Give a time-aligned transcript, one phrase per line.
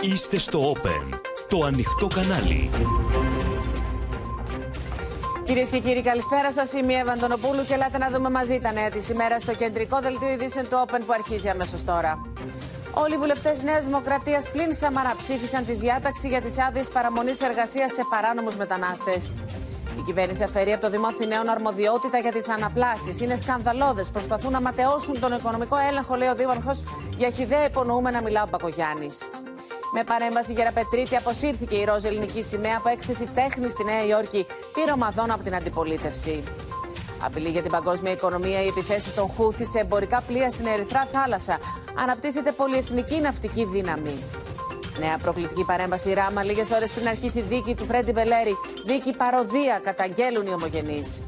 [0.00, 2.70] Είστε στο Open, το ανοιχτό κανάλι.
[5.44, 6.72] Κυρίες και κύριοι, καλησπέρα σας.
[6.72, 10.28] Είμαι η Ευαντονοπούλου και ελάτε να δούμε μαζί τα νέα της ημέρας στο κεντρικό δελτίο
[10.28, 12.26] ειδήσεων του Open που αρχίζει αμέσως τώρα.
[12.94, 17.92] Όλοι οι βουλευτές Νέας Δημοκρατίας πλην Σαμαρά ψήφισαν τη διάταξη για τις άδειες παραμονής εργασίας
[17.92, 19.34] σε παράνομους μετανάστες.
[19.98, 23.20] Η κυβέρνηση αφαιρεί από το Δήμο Αθηναίων αρμοδιότητα για τις αναπλάσεις.
[23.20, 24.10] Είναι σκανδαλώδες.
[24.10, 26.82] Προσπαθούν να ματαιώσουν τον οικονομικό έλεγχο, λέει ο Δήμαρχος,
[27.16, 29.18] για χιδέα υπονοούμενα μιλά ο Πακογιάννης.
[29.92, 35.30] Με παρέμβαση Γεραπετρίτη αποσύρθηκε η ροζ ελληνική σημαία από έκθεση τέχνης στη Νέα Υόρκη, πυρομαδών
[35.30, 36.42] από την αντιπολίτευση.
[37.24, 41.58] Απειλή για την παγκόσμια οικονομία οι επιθέσεις των Χούθη σε εμπορικά πλοία στην Ερυθρά θάλασσα.
[42.02, 44.24] Αναπτύσσεται πολυεθνική ναυτική δύναμη.
[44.98, 48.56] Νέα προκλητική παρέμβαση Ράμα λίγες ώρες πριν αρχίσει η δίκη του Φρέντι Μπελέρη.
[48.84, 51.22] Δίκη παροδία, καταγγέλουν οι ομογενείς.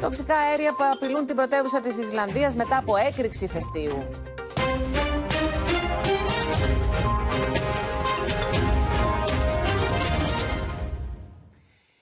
[0.00, 4.08] Τοξικά αέρια που απειλούν την πρωτεύουσα της Ισλανδίας μετά από έκρηξη φεστίου.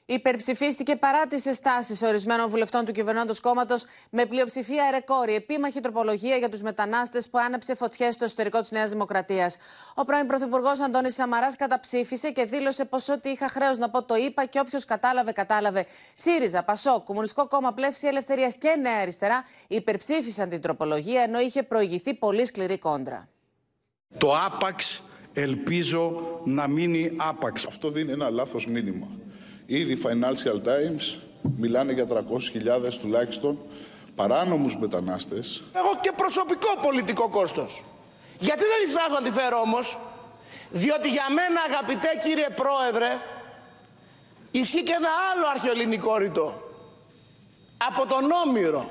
[0.08, 6.36] Υπερψηφίστηκε παρά τις εστάσει ορισμένων βουλευτών του κυβερνώντος κόμματος με πλειοψηφία ρεκόρ η επίμαχη τροπολογία
[6.36, 9.56] για τους μετανάστες που άναψε φωτιές στο εσωτερικό της Νέας Δημοκρατίας.
[9.94, 14.14] Ο πρώην Πρωθυπουργός Αντώνης Σαμαράς καταψήφισε και δήλωσε πως ό,τι είχα χρέος να πω το
[14.14, 15.86] είπα και όποιος κατάλαβε, κατάλαβε.
[16.14, 22.14] ΣΥΡΙΖΑ, ΠΑΣΟ, Κομμουνιστικό Κόμμα Πλεύση Ελευθερίας και Νέα Αριστερά υπερψήφισαν την τροπολογία ενώ είχε προηγηθεί
[22.14, 23.28] πολύ σκληρή κόντρα.
[24.18, 27.66] Το άπαξ ελπίζω να μείνει άπαξ.
[27.66, 29.06] Αυτό δίνει ένα λάθος μήνυμα.
[29.66, 31.18] Ήδη Financial Times
[31.56, 33.58] μιλάνε για 300.000 τουλάχιστον
[34.14, 35.62] παράνομους μετανάστες.
[35.72, 37.84] Έχω και προσωπικό πολιτικό κόστος.
[38.38, 39.98] Γιατί δεν ήθελα να τη φέρω όμως;
[40.70, 43.18] Διότι για μένα αγαπητέ κύριε Πρόεδρε
[44.50, 46.60] ισχύει και ένα άλλο αρχαιοελληνικό ρητό.
[47.76, 48.90] Από τον Όμηρο.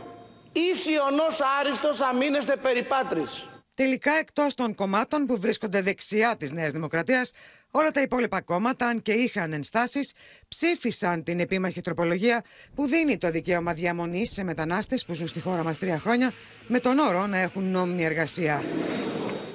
[0.51, 3.45] Ίσοι ονός άριστος αμήνεστε περιπάτρις.
[3.75, 7.31] Τελικά, εκτός των κομμάτων που βρίσκονται δεξιά της Νέας Δημοκρατίας,
[7.71, 10.13] όλα τα υπόλοιπα κόμματα, αν και είχαν ενστάσεις,
[10.47, 12.43] ψήφισαν την επίμαχη τροπολογία
[12.75, 16.33] που δίνει το δικαίωμα διαμονής σε μετανάστες που ζουν στη χώρα μας τρία χρόνια,
[16.67, 18.63] με τον όρο να έχουν νόμιμη εργασία.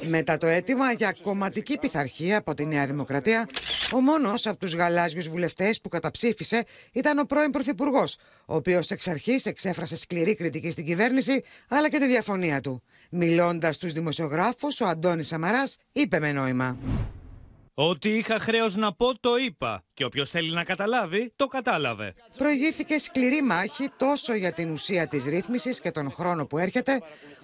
[0.08, 3.48] Μετά το αίτημα για κομματική πειθαρχία από τη Νέα Δημοκρατία,
[3.94, 8.16] ο μόνος από τους γαλάζιους βουλευτές που καταψήφισε ήταν ο πρώην Πρωθυπουργός,
[8.46, 12.82] ο οποίος εξ αρχής εξέφρασε σκληρή κριτική στην κυβέρνηση αλλά και τη διαφωνία του.
[13.10, 16.78] Μιλώντας στους δημοσιογράφους, ο Αντώνης Σαμαράς είπε με νόημα.
[17.74, 19.84] Ό,τι είχα χρέος να πω, το είπα.
[19.94, 22.14] Και όποιος θέλει να καταλάβει, το κατάλαβε.
[22.36, 27.00] Προηγήθηκε σκληρή μάχη τόσο για την ουσία της ρύθμισης και τον χρόνο που έρχεται,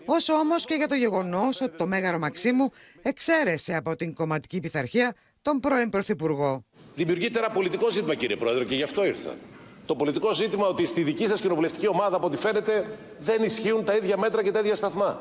[0.07, 2.73] όσο όμως και για το γεγονός ότι το Μέγαρο Μαξίμου
[3.03, 6.65] εξαίρεσε από την κομματική πειθαρχία τον πρώην Πρωθυπουργό.
[6.95, 9.35] Δημιουργείται ένα πολιτικό ζήτημα, κύριε Πρόεδρε, και γι' αυτό ήρθα.
[9.87, 13.97] Το πολιτικό ζήτημα ότι στη δική σας κοινοβουλευτική ομάδα, από ό,τι φαίνεται, δεν ισχύουν τα
[13.97, 15.21] ίδια μέτρα και τα ίδια σταθμά.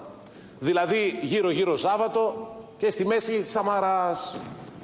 [0.59, 4.37] Δηλαδή, γύρω-γύρω Σάββατο και στη μέση Σαμαράς.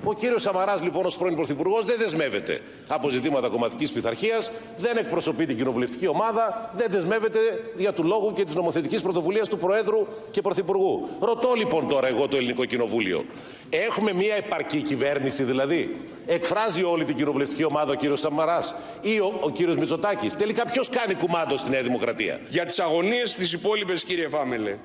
[0.04, 5.46] Ο κύριος Σαμαράς, λοιπόν, ως πρώην Πρωθυπουργός, δεν δεσμεύεται από ζητήματα κομματικής πειθαρχίας, δεν εκπροσωπεί
[5.46, 7.40] την κοινοβουλευτική ομάδα, δεν δεσμεύεται
[7.76, 11.10] για του λόγου και της νομοθετικής πρωτοβουλίας του Προέδρου και Πρωθυπουργού.
[11.20, 13.26] Ρωτώ λοιπόν τώρα εγώ το Ελληνικό Κοινοβούλιο.
[13.70, 15.96] Έχουμε μια επαρκή κυβέρνηση δηλαδή;
[16.26, 20.90] Εκφράζει όλη την κοινοβουλευτική ομάδα ο κύριος Σαμαράς ή ο, ο κύριος Μητσοτάκης; Τελικά ποιος
[20.90, 24.78] κάνει κουμάντο στη Νέα Δημοκρατία; Για τις αγωνίες τη υπόλοιπες, κύριε Φάμελε,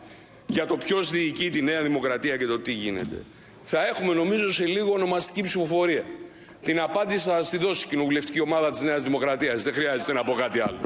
[0.47, 3.25] για το ποιος διοικεί τη Νέα Δημοκρατία και το τι γίνεται
[3.71, 6.05] θα έχουμε νομίζω σε λίγο ονομαστική ψηφοφορία.
[6.63, 9.63] Την απάντηση θα τη δώσει η κοινοβουλευτική ομάδα της Νέας Δημοκρατίας.
[9.63, 10.79] Δεν χρειάζεται να πω κάτι άλλο.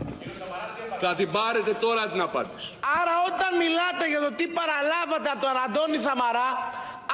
[1.02, 2.68] Θα την πάρετε τώρα την απάντηση.
[3.00, 6.50] Άρα όταν μιλάτε για το τι παραλάβατε από τον Αντώνη Σαμαρά,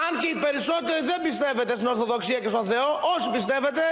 [0.05, 3.85] αν και οι περισσότεροι δεν πιστεύετε στην Ορθοδοξία και στον Θεό, όσοι πιστεύετε,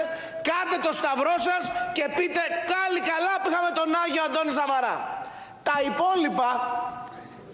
[0.50, 1.62] κάντε το σταυρό σας
[1.96, 2.42] και πείτε
[2.72, 4.96] κάλλη καλά που είχαμε τον Άγιο Αντώνη Σαμαρά.
[5.68, 6.50] Τα υπόλοιπα,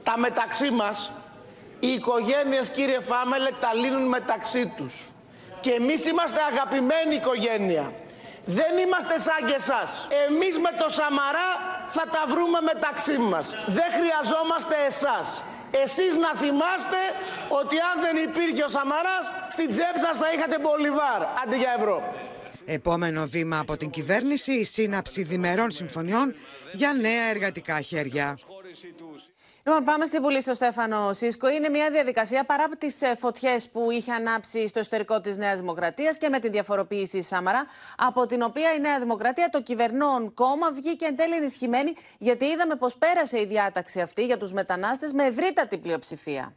[0.06, 0.96] τα μεταξύ μας,
[1.80, 4.94] οι οικογένειες κύριε Φάμελε τα λύνουν μεταξύ τους.
[5.60, 7.92] Και εμείς είμαστε αγαπημένη οικογένεια.
[8.44, 9.90] Δεν είμαστε σαν και εσάς.
[10.26, 11.50] Εμείς με το Σαμαρά
[11.96, 13.46] θα τα βρούμε μεταξύ μας.
[13.76, 15.42] Δεν χρειαζόμαστε εσάς.
[15.84, 17.00] Εσείς να θυμάστε
[17.60, 19.24] ότι αν δεν υπήρχε ο Σαμαράς,
[19.54, 21.96] στην τσέπη σας θα είχατε μπολιβάρ, αντί για ευρώ.
[22.64, 26.34] Επόμενο βήμα από την κυβέρνηση, η σύναψη διμερών συμφωνιών
[26.72, 28.38] για νέα εργατικά χέρια.
[29.70, 31.48] Λοιπόν, πάμε στη Βουλή στο Στέφανο Σίσκο.
[31.48, 36.18] Είναι μια διαδικασία παρά τις ε, φωτιές που είχε ανάψει στο εσωτερικό της Νέας Δημοκρατίας
[36.18, 37.64] και με τη διαφοροποίηση Σάμαρα,
[37.96, 42.74] από την οποία η Νέα Δημοκρατία, το κυβερνών κόμμα, βγήκε εν τέλει ενισχυμένη, γιατί είδαμε
[42.74, 46.54] πως πέρασε η διάταξη αυτή για τους μετανάστες με ευρύτατη πλειοψηφία.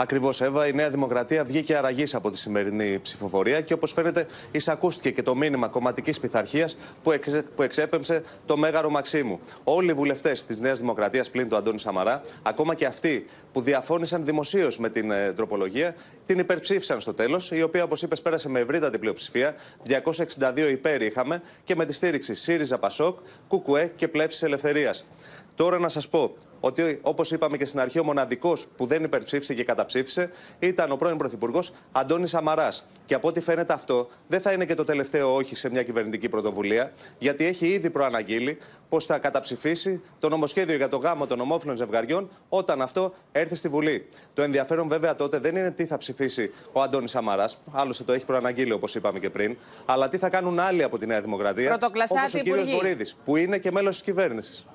[0.00, 0.66] Ακριβώς, Εύα.
[0.66, 5.34] Η Νέα Δημοκρατία βγήκε αραγής από τη σημερινή ψηφοφορία και όπως φαίνεται, εισακούστηκε και το
[5.36, 9.40] μήνυμα κομματικής πειθαρχίας που, εξε, που εξέπεμψε το Μέγαρο Μαξίμου.
[9.64, 14.24] Όλοι οι βουλευτές της Νέας Δημοκρατίας πλην του Αντώνη Σαμαρά, ακόμα και αυτοί που διαφώνησαν
[14.24, 15.94] δημοσίως με την ε, τροπολογία,
[16.26, 19.54] την υπερψήφισαν στο τέλος, η οποία, όπως είπες, πέρασε με ευρύτατη πλειοψηφία.
[19.86, 23.18] 262 υπέρ είχαμε και με τη στήριξη ΣΥΡΙΖΑ Πασόκ,
[23.48, 25.06] ΚΚΕ και Πλεύσης Ελευθερίας.
[25.54, 29.54] Τώρα να σας πω ότι, όπως είπαμε και στην αρχή, ο μοναδικός που δεν υπερψήφισε
[29.54, 32.86] και καταψήφισε ήταν ο πρώην Πρωθυπουργός Αντώνης Σαμαράς.
[33.06, 36.28] Και από ό,τι φαίνεται αυτό δεν θα είναι και το τελευταίο όχι σε μια κυβερνητική
[36.28, 38.58] πρωτοβουλία, γιατί έχει ήδη προαναγγείλει
[38.88, 43.68] πως θα καταψηφίσει το νομοσχέδιο για το γάμο των ομόφυλων ζευγαριών όταν αυτό έρθει στη
[43.68, 44.08] Βουλή.
[44.34, 48.24] Το ενδιαφέρον βέβαια τότε δεν είναι τι θα ψηφίσει ο Αντώνης Σαμαράς, άλλωστε το έχει
[48.24, 49.56] προαναγγείλει όπως είπαμε και πριν,
[49.86, 51.78] αλλά τι θα κάνουν άλλοι από τη Νέα Δημοκρατία,
[52.08, 54.66] όπως ο κύριος Βορύδη, που είναι και μέλος της κυβέρνησης.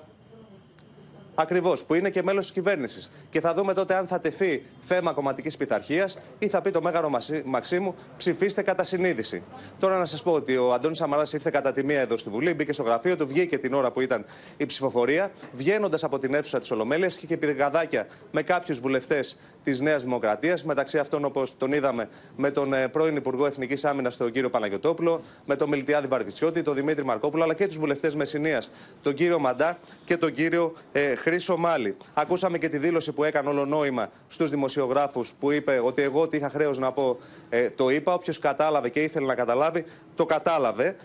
[1.36, 3.10] Ακριβώς, που είναι και μέλος της κυβέρνησης.
[3.30, 7.12] Και θα δούμε τότε αν θα τεθεί θέμα κομματικής πειθαρχίας ή θα πει το Μέγαρο
[7.46, 9.44] Μαξίμου ψηφίστε κατά συνείδηση.
[9.80, 12.54] Τώρα να σας πω ότι ο Αντώνης Σαμαράς ήρθε κατά τη μία εδώ στη Βουλή,
[12.54, 14.26] μπήκε στο γραφείο του, βγήκε την ώρα που ήταν
[14.58, 15.32] η ψηφοφορία.
[15.54, 20.64] Βγαίνοντας από την αίθουσα της Ολομέλειας, είχε και πηγαδάκια με κάποιους βουλευτές της Νέας Δημοκρατίας.
[20.64, 25.22] Μεταξύ αυτών, όπως τον είδαμε, με τον ε, πρώην Υπουργό Εθνικής Άμυνας, τον κύριο Παναγιοτόπουλο,
[25.46, 28.62] με τον Μιλτιάδη Βαρδισιώτη, τον Δημήτρη Μαρκόπουλο, αλλά και τους βουλευτές Μεσηνία,
[29.02, 31.98] τον κύριο Μαντά και τον κύριο ε, Χρήσο Μάλι.
[32.14, 36.38] Ακούσαμε και τη δήλωση που έκανε όλο νόημα στους δημοσιογράφους που είπε ότι εγώ ότι
[36.38, 37.18] είχα χρέος να πω
[37.50, 38.14] ε, το είπα.
[38.14, 39.86] Όποιος κατάλαβε και ήθελε να καταλάβει,
[40.16, 40.96] το κατάλαβε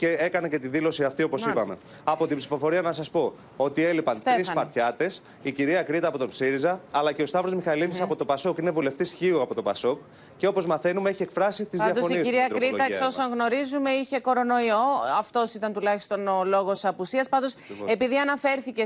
[0.00, 1.76] και έκανε και τη δήλωση αυτή όπως είπαμε.
[2.04, 6.32] Από την ψηφοφορία να σας πω ότι έλειπαν τρεις Σπαρτιάτες, η κυρία Κρήτα από τον
[6.32, 8.02] ΣΥΡΙΖΑ, αλλά και ο Σταύρος Μιχαηλίδη mm.
[8.02, 9.98] από το ΠΑΣΟΚ, είναι βουλευτής Χίου από το ΠΑΣΟΚ
[10.36, 12.28] και όπως μαθαίνουμε έχει εκφράσει τις διαφωνίε του.
[12.28, 14.82] Η κυρία Κρήτα, εξ όσων γνωρίζουμε, είχε κορονοϊό.
[15.18, 17.28] Αυτός ήταν τουλάχιστον ο λόγος απουσίας.
[17.28, 17.54] Πάντως,
[17.86, 18.84] επειδή αναφέρθηκε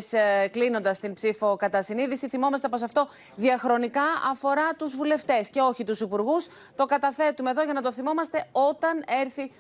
[0.51, 6.01] κλείνοντας την ψήφο κατά συνείδηση, θυμόμαστε πως αυτό διαχρονικά αφορά τους βουλευτές και όχι τους
[6.01, 6.47] υπουργούς.
[6.77, 9.51] Το καταθέτουμε εδώ για να το θυμόμαστε όταν έρθει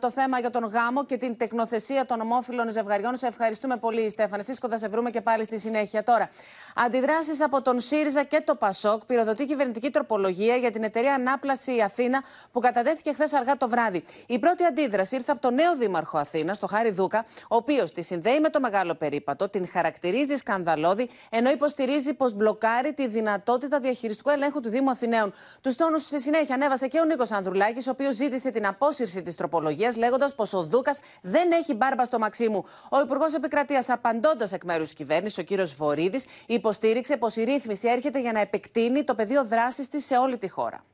[0.00, 3.16] το θέμα για τον γάμο και την τεκνοθεσία των ομόφυλων ζευγαριών.
[3.16, 4.68] Σε ευχαριστούμε πολύ, Στέφανε Σίσκο.
[4.68, 6.04] Θα σε βρούμε και πάλι στη συνέχεια.
[6.04, 6.30] Τώρα,
[6.74, 12.22] αντιδράσεις από τον ΣΥΡΙΖΑ και το ΠΑΣΟΚ πυροδοτεί κυβερνητική τροπολογία για την εταιρεία Ανάπλαση Αθήνα
[12.52, 14.04] που κατατέθηκε χθες αργά το βράδυ.
[14.26, 18.02] Η πρώτη αντίδραση ήρθε από τον νέο Δήμαρχο Αθήνας, τον Χάρη Δούκα, ο οποίος τη
[18.02, 24.30] συνδέει με το μεγάλο περίπατο, την χαρακτηρίζει σκανδαλώδη, ενώ υποστηρίζει πως μπλοκάρει τη δυνατότητα διαχειριστικού
[24.30, 25.32] ελέγχου του Δήμου Αθηναίων.
[25.60, 29.34] Τους τόνους στη συνέχεια ανέβασε και ο Νίκος Ανδρουλάκης, ο οποίος ζήτησε την απόσυρση της
[29.34, 30.91] τροπολογίας, λέγοντας πως ο Δούκας
[31.22, 32.64] δεν έχει μπάρμπα στο Μαξίμου.
[32.90, 37.88] Ο Υπουργός Επικρατείας, απαντώντας εκ μέρους της κυβέρνησης, ο κύριος Βορύδης, υποστήριξε πως η ρύθμιση
[37.88, 40.84] έρχεται για να επεκτείνει το πεδίο δράσης της σε όλη τη χώρα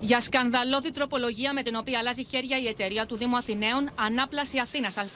[0.00, 4.96] για σκανδαλώδη τροπολογία με την οποία αλλάζει χέρια η εταιρεία του Δήμου Αθηναίων, ανάπλαση Αθήνας
[4.96, 5.06] ΑΕ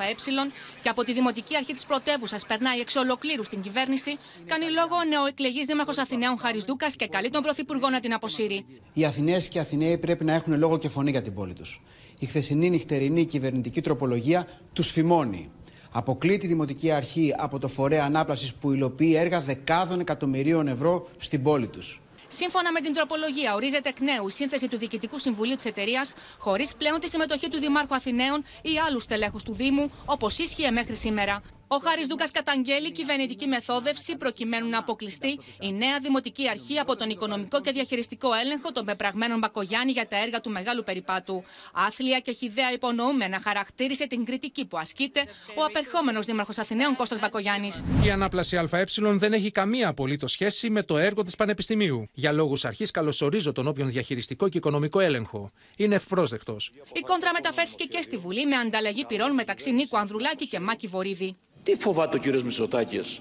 [0.83, 5.05] και από τη Δημοτική Αρχή της Πρωτεύουσας περνάει εξ ολοκλήρου στην κυβέρνηση, κάνει λόγο ο
[5.05, 8.67] νεοεκλεγής Δήμαρχος Αθηναίων Χαρισδούκα και καλεί τον Πρωθυπουργό να την αποσύρει.
[8.93, 11.81] Οι Αθηναίες και οι Αθηναίοι πρέπει να έχουν λόγο και φωνή για την πόλη τους.
[12.25, 15.51] Η χθεσινή νυχτερινή κυβερνητική τροπολογία τους φημώνει.
[15.91, 21.43] Αποκλεί τη Δημοτική Αρχή από το φορέα ανάπλασης που υλοποιεί έργα δεκάδων εκατομμυρίων ευρώ στην
[21.43, 22.01] πόλη τους.
[22.29, 26.75] Σύμφωνα με την τροπολογία, ορίζεται εκ νέου η σύνθεση του Διοικητικού Συμβουλίου της εταιρείας, χωρίς
[26.75, 31.43] πλέον τη συμμετοχή του Δημάρχου Αθηναίων ή άλλους τελέχου του Δήμου, όπως ίσχυε μέχρι σήμερα.
[31.69, 37.11] Ο Χάρης Δούκα καταγγέλει κυβερνητική μεθόδευση προκειμένου να αποκλειστεί η νέα Δημοτική Αρχή από τον
[37.11, 41.45] οικονομικό και διαχειριστικό έλεγχο των πεπραγμένων Μπακογιάννη για τα έργα του Μεγάλου Περιπάτου.
[41.73, 45.25] Άθλια και χιδέα υπονοούμενα χαρακτήρισε την κριτική που ασκείται
[45.57, 47.83] ο απερχόμενος Δήμαρχος Αθηναίων Κώστας Μπακογιάννης.
[48.05, 52.09] Η ανάπλαση ΑΕ δεν έχει καμία απολύτως σχέση με το έργο της Πανεπιστημίου.
[52.13, 55.51] Για λόγους αρχής, καλωσορίζω τον όποιον διαχειριστικό και οικονομικό έλεγχο.
[55.77, 56.71] Είναι ευπρόσδεκτος.
[56.93, 61.37] Η κόντρα μεταφέρθηκε και στη Βουλή με ανταλλαγή πυρών μεταξύ Νίκου Ανδρουλάκη και Μάκη Βορύδη.
[61.65, 63.21] Τι φοβάται ο κύριος Μητσοτάκης;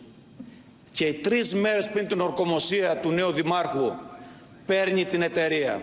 [0.91, 3.91] Και τρεις μέρες πριν την ορκομοσία του νέου δημάρχου
[4.65, 5.81] παίρνει την εταιρεία.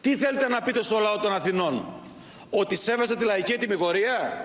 [0.00, 2.02] Τι θέλετε να πείτε στο λαό των Αθηνών;
[2.50, 4.44] Ότι σέβεστε τη λαϊκή τιμιγορία.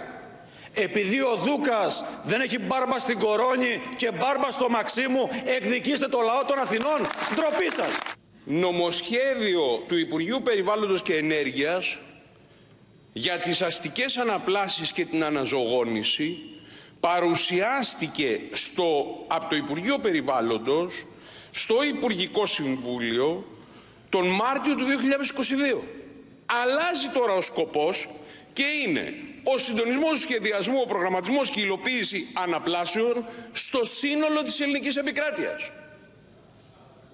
[0.73, 6.45] Επειδή ο Δούκας δεν έχει μπάρμπα στην Κορώνη και μπάρμπα στο Μαξίμου, εκδικήστε το λαό
[6.45, 6.99] των Αθηνών.
[7.35, 7.97] Ντροπή σας.
[8.45, 11.99] Νομοσχέδιο του Υπουργείου Περιβάλλοντος και Ενέργειας
[13.13, 16.37] για τις αστικές αναπλάσεις και την αναζωγόνηση
[17.05, 21.05] παρουσιάστηκε στο, από το Υπουργείο Περιβάλλοντος
[21.51, 23.45] στο Υπουργικό Συμβούλιο
[24.09, 24.85] τον Μάρτιο του
[25.75, 25.81] 2022.
[26.45, 28.09] Αλλάζει τώρα ο σκοπός
[28.53, 34.59] και είναι ο συντονισμός του σχεδιασμού, ο προγραμματισμός και η υλοποίηση αναπλάσεων στο σύνολο της
[34.59, 35.71] ελληνικής επικράτειας.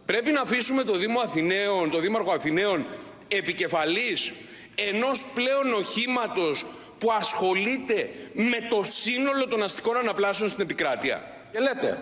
[0.06, 2.86] Πρέπει να αφήσουμε το Δήμο Αθηναίων, το Δήμαρχο Αθηναίων
[3.28, 4.32] επικεφαλής
[4.76, 6.66] ενός πλέον οχήματος
[7.02, 11.24] που ασχολείται με το σύνολο των αστικών αναπλάσεων στην επικράτεια.
[11.52, 12.00] Και λέτε,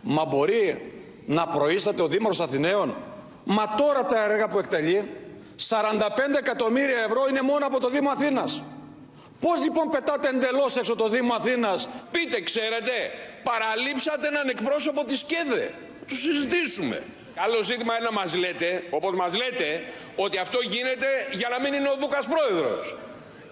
[0.00, 0.92] μα μπορεί
[1.26, 2.96] να προείσταται ο Δήμαρχος Αθηναίων,
[3.44, 5.08] Μα τώρα τα έργα που εκτελεί,
[5.68, 5.78] 45
[6.38, 8.62] εκατομμύρια ευρώ είναι μόνο από το Δήμο Αθήνας.
[9.40, 12.92] Πώς λοιπόν πετάτε εντελώς έξω το Δήμο Αθήνας; Πείτε, ξέρετε,
[13.42, 15.74] παραλείψατε έναν εκπρόσωπο της ΚΕΔΕ.
[16.06, 17.02] Του συζητήσουμε.
[17.36, 19.84] Άλλο ζήτημα είναι να μας λέτε, όπως μας λέτε,
[20.16, 22.96] ότι αυτό γίνεται για να μην είναι ο Δούκας πρόεδρος.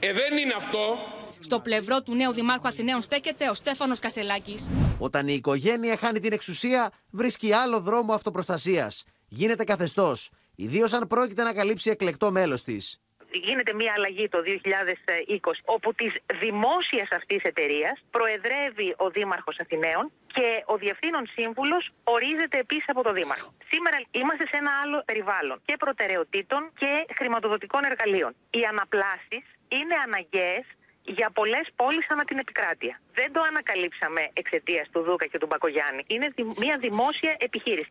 [0.00, 0.98] Ε, δεν είναι αυτό.
[1.40, 4.68] Στο πλευρό του νέου Δημάρχου Αθηναίων στέκεται ο Στέφανος Κασελάκης.
[4.98, 9.04] Όταν η οικογένεια χάνει την εξουσία, βρίσκει άλλο δρόμο αυτοπροστασίας.
[9.28, 13.00] Γίνεται καθεστώς, ιδίως αν πρόκειται να καλύψει εκλεκτό μέλος της.
[13.30, 20.62] Γίνεται μια αλλαγή το 2020, όπου της δημόσιας αυτής εταιρείας προεδρεύει ο Δήμαρχος Αθηναίων και
[20.66, 23.54] ο Διευθύνων Σύμβουλος ορίζεται επίσης από το Δήμαρχο.
[23.70, 28.34] Σήμερα είμαστε σε ένα άλλο περιβάλλον και προτεραιοτήτων και χρηματοδοτικών εργαλείων.
[28.50, 30.64] Οι αναπλάσεις είναι αναγκαίες
[31.02, 33.00] για πολλές πόλεις ανά την επικράτεια.
[33.14, 36.02] Δεν το ανακαλύψαμε εξαιτίας του Δούκα και του Μπακογιάννη.
[36.06, 37.90] Είναι μια δημόσια επιχείρηση.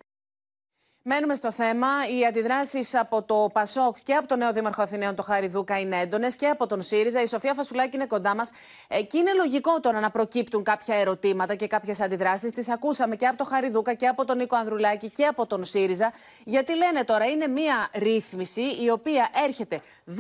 [1.10, 1.88] Μένουμε στο θέμα.
[2.18, 6.00] Οι αντιδράσεις από το Πασόκ και από τον νέο Δήμαρχο Αθηναίων, τον Χάρη Δούκα, είναι
[6.00, 7.22] έντονες και από τον ΣΥΡΙΖΑ.
[7.22, 8.50] Η Σοφία Φασουλάκη είναι κοντά μας.
[9.08, 12.52] Και είναι λογικό τώρα να προκύπτουν κάποια ερωτήματα και κάποιες αντιδράσεις.
[12.52, 15.64] Τις ακούσαμε και από τον Χάρη Δούκα και από τον Νίκο Ανδρουλάκη και από τον
[15.64, 16.14] ΣΥΡΙΖΑ.
[16.44, 20.12] Γιατί λένε τώρα είναι μία ρύθμιση η οποία έρχεται 12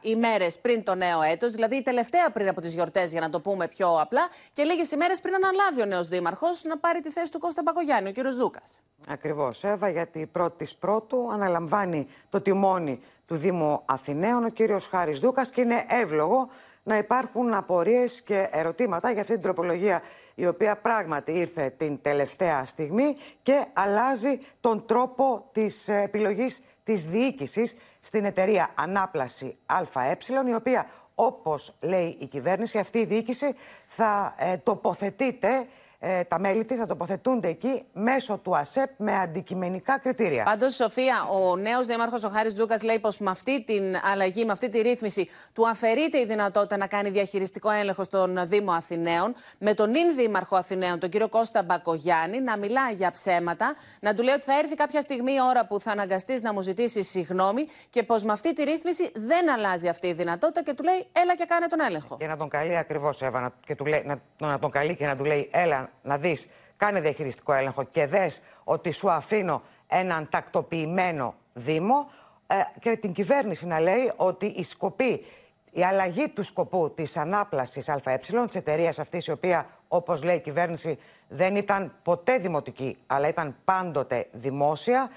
[0.00, 3.40] ημέρες πριν το νέο έτος, δηλαδή η τελευταία πριν από τις γιορτές, για να το
[3.40, 7.30] πούμε πιο απλά, και λίγες ημέρες πριν αναλάβει ο νέος Δήμαρχος να πάρει τη θέση
[7.30, 8.82] του Κώστα Μπακογιάννη, ο κύριος Δούκας.
[9.08, 14.88] Ακριβώς, Εύα, γιατί η πρώτης της πρώτου αναλαμβάνει το τιμόνι του Δήμου Αθηναίων ο κύριος
[14.88, 16.48] Χάρης Δούκας και είναι εύλογο
[16.82, 20.02] να υπάρχουν απορίες και ερωτήματα για αυτή την τροπολογία
[20.34, 27.76] η οποία πράγματι ήρθε την τελευταία στιγμή και αλλάζει τον τρόπο της επιλογής της διοίκησης
[28.00, 30.16] στην εταιρεία Ανάπλαση ΑΕ
[30.48, 33.54] η οποία όπως λέει η κυβέρνηση αυτή η διοίκηση
[33.86, 35.66] θα ε, τοποθετείται
[35.98, 40.44] ε, τα μέλη της θα τοποθετούνται εκεί μέσω του ΑΣΕΠ με αντικειμενικά κριτήρια.
[40.44, 44.52] Πάντως, Σοφία, ο νέος δήμαρχο ο Χάρης Δούκας λέει πως με αυτή την αλλαγή, με
[44.52, 49.74] αυτή τη ρύθμιση, του αφαιρείται η δυνατότητα να κάνει διαχειριστικό έλεγχο στον Δήμο Αθηναίων, με
[49.74, 54.34] τον νυν δήμαρχο Αθηναίων, τον κύριο Κώστα Μπακογιάννη, να μιλάει για ψέματα, να του λέει
[54.34, 58.02] ότι θα έρθει κάποια στιγμή η ώρα που θα αναγκαστείς να μου ζητήσεις συγγνώμη και
[58.02, 61.44] πως με αυτή τη ρύθμιση δεν αλλάζει αυτή η δυνατότητα και του λέει έλα και
[61.48, 62.16] κάνε τον έλεγχο.
[62.16, 64.16] Και να τον καλεί ακριβώς, Εύα, και του λέει, να,
[64.48, 68.42] να τον καλεί και να του λέει έλα να δεις, κάνε διαχειριστικό έλεγχο και δες
[68.64, 72.10] ότι σου αφήνω έναν τακτοποιημένο Δήμο
[72.46, 75.24] ε, και την κυβέρνηση να λέει ότι η σκοπή,
[75.70, 80.40] η αλλαγή του σκοπού της ανάπλασης ΑΕ, της εταιρείας αυτής η οποία όπως λέει η
[80.40, 85.10] κυβέρνηση δεν ήταν ποτέ δημοτική αλλά ήταν πάντοτε δημόσια,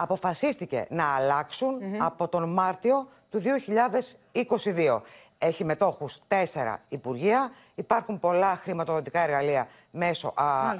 [0.00, 3.42] αποφασίστηκε να αλλάξουν από τον Μάρτιο του
[4.62, 5.00] 2022
[5.42, 7.50] έχει μετόχους τέσσερα υπουργεία.
[7.74, 10.34] Υπάρχουν πολλά χρηματοδοτικά εργαλεία μέσω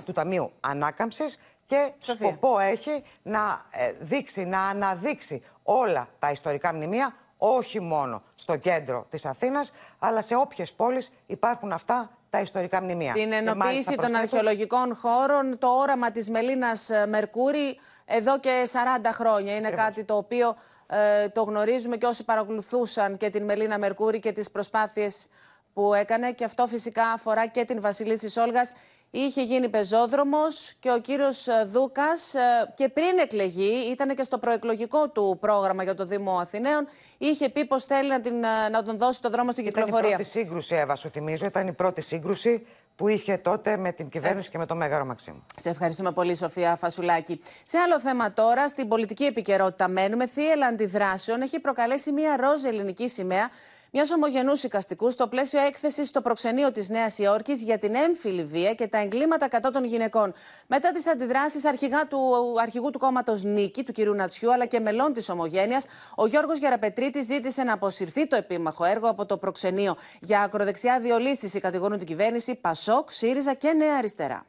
[0.05, 7.15] του Ταμείου Ανάκαμψης και σκοπό έχει να ε, δείξει, να αναδείξει όλα τα ιστορικά μνημεία,
[7.37, 13.13] όχι μόνο στο κέντρο της Αθήνας, αλλά σε όποιες πόλεις υπάρχουν αυτά τα ιστορικά μνημεία.
[13.13, 19.57] Την ενοποίηση των αρχαιολογικών χώρων, το όραμα της Μελίνας Μερκούρη εδώ και 40 χρόνια.
[19.57, 20.57] Είναι κάτι το οποίο
[20.93, 25.27] ε, το γνωρίζουμε και όσοι παρακολουθούσαν και την Μελίνα Μερκούρη και τις προσπάθειες
[25.73, 28.73] που έκανε και αυτό φυσικά αφορά και την Βασιλίση Σόλγας.
[29.11, 34.39] Είχε γίνει πεζόδρομος και ο κύριος ε, Δούκας ε, και πριν εκλεγεί, ήταν και στο
[34.39, 36.87] προεκλογικό του πρόγραμμα για το Δήμο Αθηναίων,
[37.19, 38.35] είχε πει πως θέλει να, την,
[38.71, 39.99] να τον δώσει το δρόμο στην κυκλοφορία.
[39.99, 43.93] Ήταν η πρώτη σύγκρουση, Εύα, σου θυμίζω, ήταν η πρώτη σύγκρουση που είχε τότε με
[43.93, 45.45] την κυβέρνηση και με τον Μέγαρο Μαξίμου.
[45.57, 47.41] Σε ευχαριστούμε πολύ, Σοφία Φασουλάκη.
[47.65, 50.27] Σε άλλο θέμα τώρα, στην πολιτική επικαιρότητα μένουμε.
[50.27, 53.51] Θύελα αντιδράσεων έχει προκαλέσει μια ροζ ελληνική σημαία
[53.95, 58.75] μιας ομογενούς οικαστικούς στο πλαίσιο έκθεσης στο προξενείο της Νέας Υόρκης για την έμφυλη βία
[58.75, 60.33] και τα εγκλήματα κατά των γυναικών.
[60.67, 61.63] Μετά τις αντιδράσεις
[62.09, 63.99] του αρχηγού του κόμματος Νίκη, του κ.
[63.99, 69.09] Νατσιού, αλλά και μελών της Ομογένειας, ο Γιώργος Γεραπετρίτη ζήτησε να αποσυρθεί το επίμαχο έργο
[69.09, 69.97] από το προξενείο.
[70.21, 74.47] Για ακροδεξιά διολίστηση κατηγορούν την κυβέρνηση Πασόκ, ΣΥΡΙΖΑ και Νέα Αριστερά.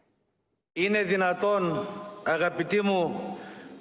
[0.74, 1.88] Είναι δυνατόν,
[2.24, 3.22] αγαπητοί μου,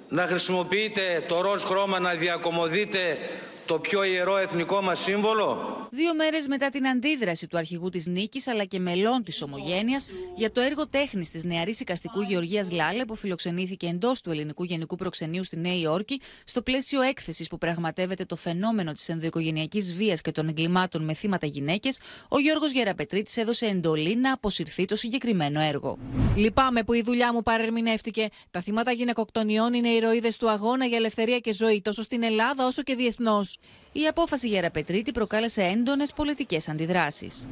[0.09, 3.17] να χρησιμοποιείτε το ροζ χρώμα να διακομωδείτε
[3.65, 8.47] το πιο ιερό εθνικό μας σύμβολο; Δύο μέρες μετά την αντίδραση του αρχηγού της Νίκης
[8.47, 13.15] αλλά και μελών της Ομογένειας για το έργο τέχνης της νεαρής οικαστικού Γεωργίας Λάλε που
[13.15, 18.35] φιλοξενήθηκε εντός του Ελληνικού Γενικού Προξενείου στη Νέα Υόρκη στο πλαίσιο έκθεσης που πραγματεύεται το
[18.35, 24.15] φαινόμενο της ενδοοικογενειακής βίας και των εγκλημάτων με θύματα γυναίκες, ο Γιώργος Γεραπετρίτης έδωσε εντολή
[24.15, 25.97] να αποσυρθεί το συγκεκριμένο έργο.
[26.35, 28.29] Λυπάμαι που η δουλειά μου παρερμηνεύτηκε.
[28.51, 32.83] Τα θύματα γυναικοκτονιών είναι ηρωίδες του αγώνα για ελευθερία και ζωή τόσο στην Ελλάδα όσο
[32.83, 33.57] και διεθνώς.
[33.91, 37.47] Η απόφαση για Ραπετρίτη προκάλεσε έντονες πολιτικές αντιδράσεις.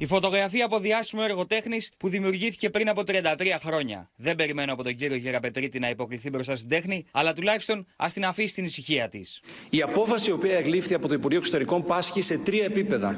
[0.00, 3.22] Η φωτογραφία από διάσημο εργοτέχνη που δημιουργήθηκε πριν από 33
[3.64, 4.10] χρόνια.
[4.16, 8.24] Δεν περιμένω από τον κύριο Γεραπετρίτη να υποκληθεί μπροστά στην τέχνη, αλλά τουλάχιστον ας την
[8.24, 9.40] αφήσει στην ησυχία της.
[9.70, 13.16] Η απόφαση η οποία εκλήφθη από το Υπουργείο Εξωτερικών πάσχει σε τρία επίπεδα.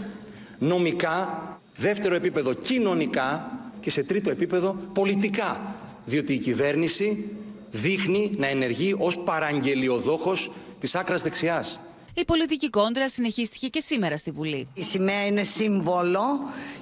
[0.59, 5.75] Νομικά, δεύτερο επίπεδο κοινωνικά και σε τρίτο επίπεδο πολιτικά.
[6.04, 7.28] Διότι η κυβέρνηση
[7.70, 11.80] δείχνει να ενεργεί ως παραγγελιοδόχος της άκρας δεξιάς.
[12.20, 14.68] Η πολιτική κόντρα συνεχίστηκε και σήμερα στη Βουλή.
[14.74, 16.20] Η σημαία είναι σύμβολο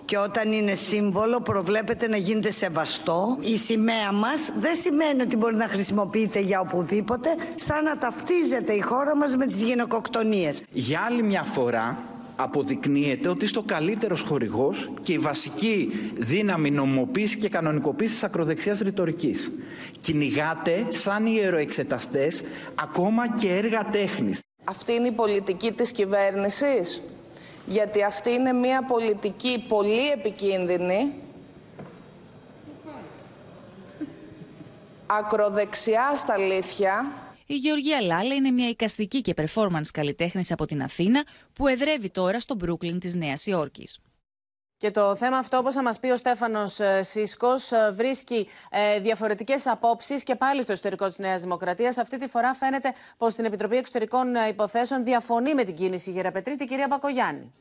[0.05, 3.39] και όταν είναι σύμβολο προβλέπεται να γίνεται σεβαστό.
[3.41, 8.81] Η σημαία μας δεν σημαίνει ότι μπορεί να χρησιμοποιείται για οπουδήποτε, σαν να ταυτίζεται η
[8.81, 10.63] χώρα μας με τις γυναικοκτονίες.
[10.73, 11.99] Για άλλη μια φορά
[12.37, 18.81] αποδεικνύεται ότι είστε ο καλύτερος χορηγός και η βασική δύναμη νομοποίησης και κανονικοποίησης της ακροδεξιάς
[18.81, 19.53] ρητορικής.
[20.01, 22.43] Κυνηγάτε σαν ιεροεξεταστές
[22.75, 24.41] ακόμα και έργα τέχνης.
[24.69, 27.03] Αυτή είναι η πολιτική της κυβέρνησης;
[27.67, 31.13] Γιατί αυτή είναι μια πολιτική πολύ επικίνδυνη,
[35.07, 37.13] ακροδεξιά στα αλήθεια.
[37.47, 42.41] Η Γεωργία Λάλα είναι μια εικαστική και performance καλλιτέχνης από την Αθήνα που εδρεύει τώρα
[42.41, 43.99] στο Brooklyn της Νέας Υόρκης.
[44.79, 49.01] Και το θέμα αυτό, όπως θα μας πει ο Στέφανος ε, Σίσκος, ε, βρίσκει ε,
[49.01, 51.99] διαφορετικές απόψεις και πάλι στο ιστορικό της Νέας Δημοκρατίας.
[51.99, 56.67] Αυτή τη φορά φαίνεται πως στην Επιτροπή Εξωτερικών Υποθέσεων διαφωνεί με την κίνηση η Γεραπετρίτη,
[56.67, 57.53] κυρία Μπακογιάννη.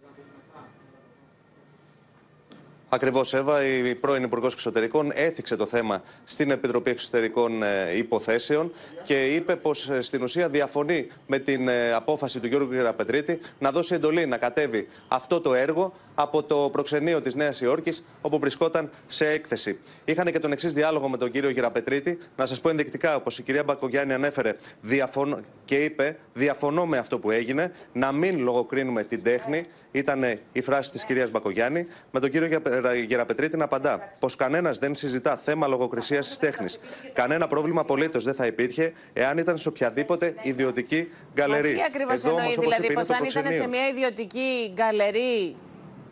[2.90, 8.72] Ακριβώς, Εύα, η πρώην Υπουργός Εξωτερικών έθιξε το θέμα στην Επιτροπή Εξωτερικών ε, Υποθέσεων
[9.04, 13.72] και είπε πως ε, στην ουσία διαφωνεί με την ε, απόφαση του Γιώργου Γεραπετρίτη να
[13.72, 18.90] δώσει εντολή να κατέβει αυτό το έργο από το προξενείο της Νέας Υόρκης, όπου βρισκόταν
[19.08, 19.80] σε έκθεση.
[20.06, 22.18] Είχαν και τον εξής διάλογο με τον κύριο Γεραπετρίτη.
[22.36, 27.20] Να σας πω ενδεικτικά, όπως η κυρία Μπακογιάννη ανέφερε διαφωνώ, και είπε: Διαφωνώ με αυτό
[27.20, 29.64] που έγινε, να μην λογοκρίνουμε την τέχνη.
[29.92, 31.88] Ήταν η φράση της κυρίας Μπακογιάννη.
[32.12, 32.62] Με τον κύριο
[33.08, 36.80] Γεραπετρίτη να απαντά πως κανένας δεν συζητά θέμα λογοκρισίας της τέχνης.
[37.14, 41.74] Κανένα πρόβλημα απολύτως δεν θα υπήρχε εάν ήταν σε οποιαδήποτε ιδιωτική γκαλερί.
[41.74, 45.56] τι ακριβώς εννοεί, δηλαδή, πως αν ήταν σε μια ιδιωτική γκαλερί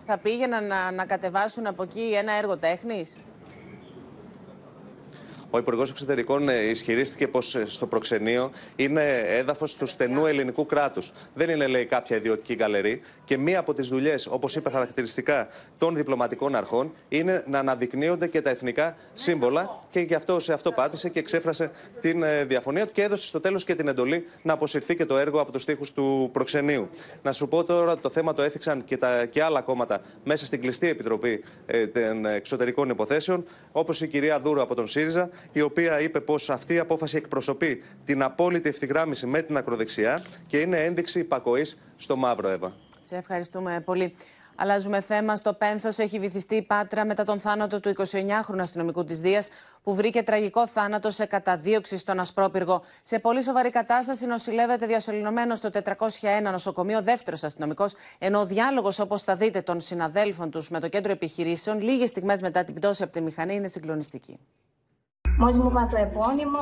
[0.05, 3.17] θα πήγαιναν να, να κατεβάσουν από εκεί ένα έργο τέχνης;
[5.49, 11.11] Ο Υπουργός Εξωτερικών ε, ισχυρίστηκε πως ε, στο προξενείο είναι έδαφος του στενού ελληνικού κράτους.
[11.33, 13.01] Δεν είναι, λέει, κάποια ιδιωτική γκαλερί.
[13.25, 18.41] Και μία από τις δουλειές, όπως είπε χαρακτηριστικά, των διπλωματικών αρχών είναι να αναδεικνύονται και
[18.41, 19.79] τα εθνικά σύμβολα.
[19.89, 23.39] Και γι' αυτό σε αυτό πάτησε και εξέφρασε την ε, διαφωνία του και έδωσε στο
[23.39, 26.89] τέλος και την εντολή να αποσυρθεί και το έργο από τους τοίχου του προξενείου.
[27.21, 30.45] Να σου πω τώρα ότι το θέμα το έθιξαν και, τα, και άλλα κόμματα μέσα
[30.45, 35.61] στην κλειστή επιτροπή ε, των εξωτερικών υποθέσεων, όπως η κυρία Δούρου από τον ΣΥΡΙΖΑ, η
[35.61, 40.83] οποία είπε πως αυτή η απόφαση εκπροσωπεί την απόλυτη ευθυγράμμιση με την ακροδεξιά και είναι
[40.83, 42.73] ένδειξη υπακοής στο μαύρο, Εύα.
[43.01, 44.15] Σε ευχαριστούμε πολύ.
[44.55, 45.35] Αλλάζουμε θέμα.
[45.35, 49.47] Στο Πένθος έχει βυθιστεί η Πάτρα μετά τον θάνατο του 29χρονου αστυνομικού της Δίας,
[49.83, 52.81] που βρήκε τραγικό θάνατο σε καταδίωξη στον Ασπρόπυργο.
[53.03, 59.23] Σε πολύ σοβαρή κατάσταση νοσηλεύεται διασωληνωμένο στο 401 νοσοκομείο δεύτερος αστυνομικός, ενώ ο διάλογος, όπως
[59.23, 63.11] θα δείτε, των συναδέλφων τους με το κέντρο επιχειρήσεων, λίγες στιγμές μετά την πτώση από
[63.11, 64.39] τη μηχανή, είναι συγκλονιστική.
[65.37, 66.59] Μόλις μου είπα το επώνυμο,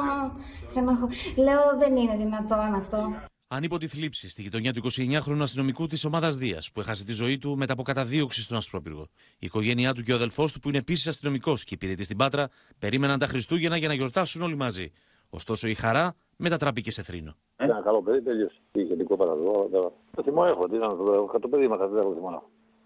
[1.36, 3.14] λέω δεν είναι δυνατόν αυτό.
[3.48, 7.58] Ανίποτη θλίψη στη γειτονιά του 29χρονου αστυνομικού της ομάδας Δίας, που έχασε τη ζωή του
[7.58, 9.08] μετά από καταδίωξη στον Ασπρόπυργο.
[9.34, 12.50] Η οικογένειά του και ο αδελφός του, που είναι επίσης αστυνομικός και υπηρετής στην Πάτρα,
[12.80, 14.92] περίμεναν τα Χριστούγεννα για να γιορτάσουν όλοι μαζί.
[15.30, 17.36] Ωστόσο η χαρά μετατράπηκε σε θρήνο.
[17.56, 18.62] Ένα καλό παιδί, τέλειωσε.
[18.72, 19.70] Είχε δικό παραδό.
[20.16, 22.44] Το θυμό έχω, τι ήταν το, το παιδί μας, δεν έχω θυμό.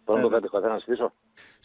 [0.07, 1.05] Πρέπει να το κάτι καθένα πίσω.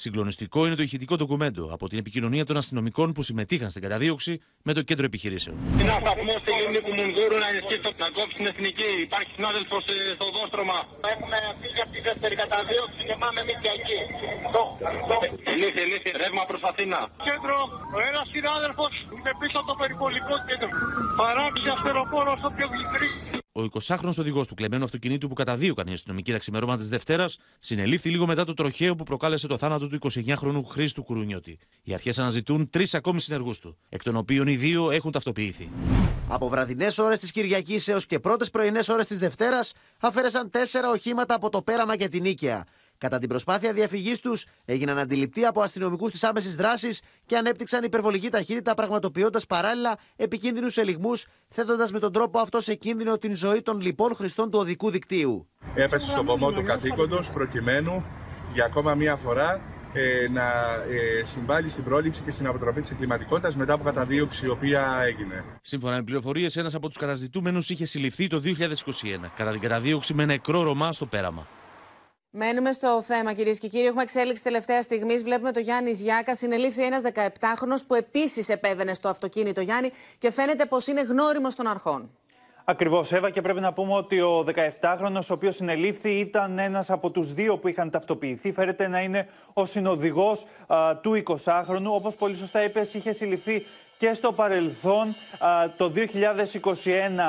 [0.04, 4.32] Συγκλονιστικό είναι το ηχητικό ντοκουμέντο από την επικοινωνία των αστυνομικών που συμμετείχαν στην καταδίωξη
[4.66, 5.54] με το κέντρο επιχειρήσεων.
[5.84, 8.90] Ένα σταθμός στη Λίμνη που Μουνδούρου να ενισχύσει να κόψει την εθνική.
[9.08, 9.82] Υπάρχει συνάδελφος
[10.18, 10.78] στο δόστρωμα.
[11.12, 13.98] Έχουμε φύγει από τη δεύτερη καταδίωξη και πάμε εμείς και εκεί.
[15.60, 16.98] Λύθη, λύθη, ρεύμα προς Αθήνα.
[17.28, 17.56] Κέντρο,
[17.96, 20.68] ο ένας συνάδελφος είναι πίσω από το περιπολικό κέντρο.
[21.20, 23.10] Παράξι αστεροπόρος στο πιο γλυκρή.
[23.54, 28.10] Ο 20χρονο οδηγός του κλεμμένου αυτοκινήτου που καταδίωκαν οι αστυνομικοί τα ξημερώματα τη Δευτέρας συνελήφθη
[28.10, 31.58] λίγο μετά το τροχαίο που προκάλεσε το θάνατο του 29χρονου Χρήστου Κουρουνιώτη.
[31.82, 35.70] Οι αρχές αναζητούν τρεις ακόμη συνεργούς του, εκ των οποίων οι δύο έχουν ταυτοποιηθεί.
[36.28, 41.34] Από βραδινές ώρες της Κυριακής έως και πρώτες πρωινές ώρες της Δευτέρας αφαίρεσαν τέσσερα οχήματα
[41.34, 42.66] από το πέραμα και την Νίκαια.
[43.02, 48.28] Κατά την προσπάθεια διαφυγής τους, έγιναν αντιληπτοί από αστυνομικούς της άμεσης δράσης και ανέπτυξαν υπερβολική
[48.28, 53.80] ταχύτητα, πραγματοποιώντας παράλληλα επικίνδυνους ελιγμούς, θέτοντας με τον τρόπο αυτό σε κίνδυνο την ζωή των
[53.80, 55.48] λοιπών χρηστών του οδικού δικτύου.
[55.74, 58.04] Έφεσε στο πομό του καθήκοντο προκειμένου
[58.52, 59.60] για ακόμα μία φορά
[59.92, 60.42] ε, να
[60.90, 65.44] ε, συμβάλλει στην πρόληψη και στην αποτροπή της εγκληματικότητας μετά από καταδίωξη η οποία έγινε.
[65.62, 70.24] Σύμφωνα με πληροφορίες, ένας από τους καταζητούμενους είχε συλληφθεί το 2021 κατά την καταδίωξη με
[70.24, 71.46] νεκρό Ρωμά στο πέραμα.
[72.34, 73.86] Μένουμε στο θέμα, κυρίες και κύριοι.
[73.86, 75.16] Έχουμε εξέλιξη τελευταία στιγμή.
[75.16, 76.38] Βλέπουμε το Γιάννης Γιάκας.
[76.38, 81.66] Συνελήφθη ένας 17χρονο που επίσης επέβαινε στο αυτοκίνητο Γιάννη και φαίνεται πως είναι γνώριμος των
[81.66, 82.10] αρχών.
[82.64, 84.44] Ακριβώς, Εύα, και πρέπει να πούμε ότι ο
[84.80, 88.52] 17χρονο, ο οποίος συνελήφθη, ήταν ένας από τους δύο που είχαν ταυτοποιηθεί.
[88.52, 90.46] Φέρεται να είναι ο συνοδηγός
[91.02, 91.86] του 20χρονου.
[91.86, 93.66] Όπως πολύ σωστά είπες, είχε συλληφθεί
[94.02, 95.14] και στο παρελθόν
[95.76, 95.98] το 2021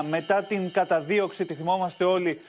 [0.09, 2.39] μετά την καταδίωξη, τη θυμόμαστε όλοι,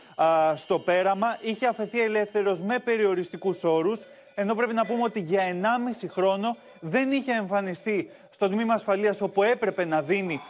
[0.55, 1.39] στο πέραμα.
[1.41, 4.01] Είχε αφαιθεί ελεύθερος με περιοριστικούς όρους,
[4.35, 9.43] ενώ πρέπει να πούμε ότι για 1,5 χρόνο δεν είχε εμφανιστεί στο τμήμα ασφαλείας όπου
[9.43, 10.41] έπρεπε να δίνει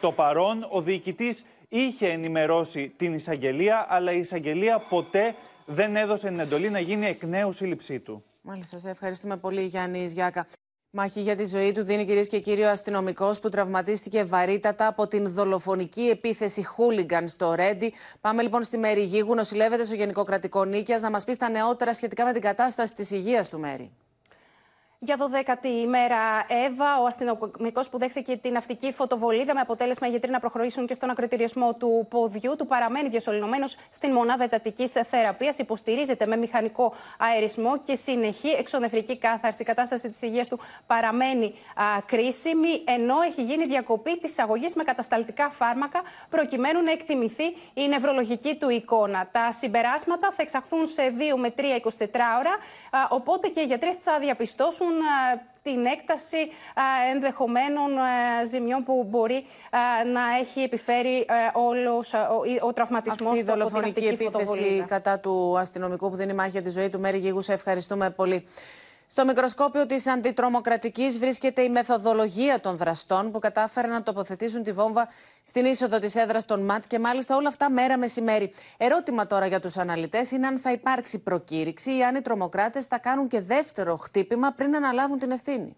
[0.00, 0.66] το παρόν.
[0.70, 5.34] Ο διοικητής είχε ενημερώσει την εισαγγελία, αλλά η εισαγγελία ποτέ
[5.66, 8.24] δεν έδωσε την εντολή να γίνει εκ νέου σύλληψή του.
[8.42, 10.46] Μάλιστα, σε ευχαριστούμε πολύ Γιάννη Γιάκα.
[10.90, 15.06] Μάχη για τη ζωή του δίνει κυρίες και κύριοι ο αστυνομικός που τραυματίστηκε βαρύτατα από
[15.06, 17.92] την δολοφονική επίθεση χούλιγκαν στο Ρέντι.
[18.20, 19.34] Πάμε λοιπόν στη Μέρη Γίγου.
[19.34, 23.10] Νοσηλεύεται στο Γενικό Κρατικό Νίκαια να μας πει τα νεότερα σχετικά με την κατάσταση της
[23.10, 23.90] υγείας του Μέρη.
[25.00, 26.16] Για 12η ημέρα,
[26.66, 30.94] Εύα, ο αστυνομικός που δέχθηκε την ναυτική φωτοβολίδα με αποτέλεσμα οι γιατροί να προχωρήσουν και
[30.94, 35.58] στον ακροτηριασμό του ποδιού του, παραμένει διασωληνωμένος στην μονάδα εντατικής θεραπείας.
[35.58, 39.62] Υποστηρίζεται με μηχανικό αερισμό και συνεχή εξονεφρική κάθαρση.
[39.62, 44.82] Η κατάσταση της υγείας του παραμένει α, κρίσιμη, ενώ έχει γίνει διακοπή της αγωγής με
[44.84, 49.28] κατασταλτικά φάρμακα, προκειμένου να εκτιμηθεί η νευρολογική του εικόνα.
[49.32, 51.02] Τα συμπεράσματα θα εξαχθούν σε
[51.34, 51.62] 2 με 3-24
[52.38, 52.52] ώρα,
[52.90, 54.86] α, οπότε και οι γιατροί θα διαπιστώσουν
[55.62, 56.36] την έκταση
[57.12, 57.90] ενδεχομένων
[58.46, 59.44] ζημιών που μπορεί
[60.12, 62.12] να έχει επιφέρει όλος
[62.60, 66.88] ο τραυματισμός Αυτή η δολοφονική επίθεση κατά του αστυνομικού που δίνει μάχη για τη ζωή
[66.88, 67.40] του Μέρη Γίγου.
[67.40, 68.46] Σε ευχαριστούμε πολύ.
[69.10, 75.08] Στο μικροσκόπιο της αντιτρομοκρατικής βρίσκεται η μεθοδολογία των δραστών που κατάφεραν να τοποθετήσουν τη βόμβα
[75.46, 78.52] στην είσοδο της έδρας των ΜΑΤ και μάλιστα όλα αυτά μέρα μεσημέρι.
[78.76, 82.98] Ερώτημα τώρα για τους αναλυτές είναι αν θα υπάρξει προκήρυξη ή αν οι τρομοκράτες θα
[82.98, 85.76] κάνουν και δεύτερο χτύπημα πριν αναλάβουν την ευθύνη.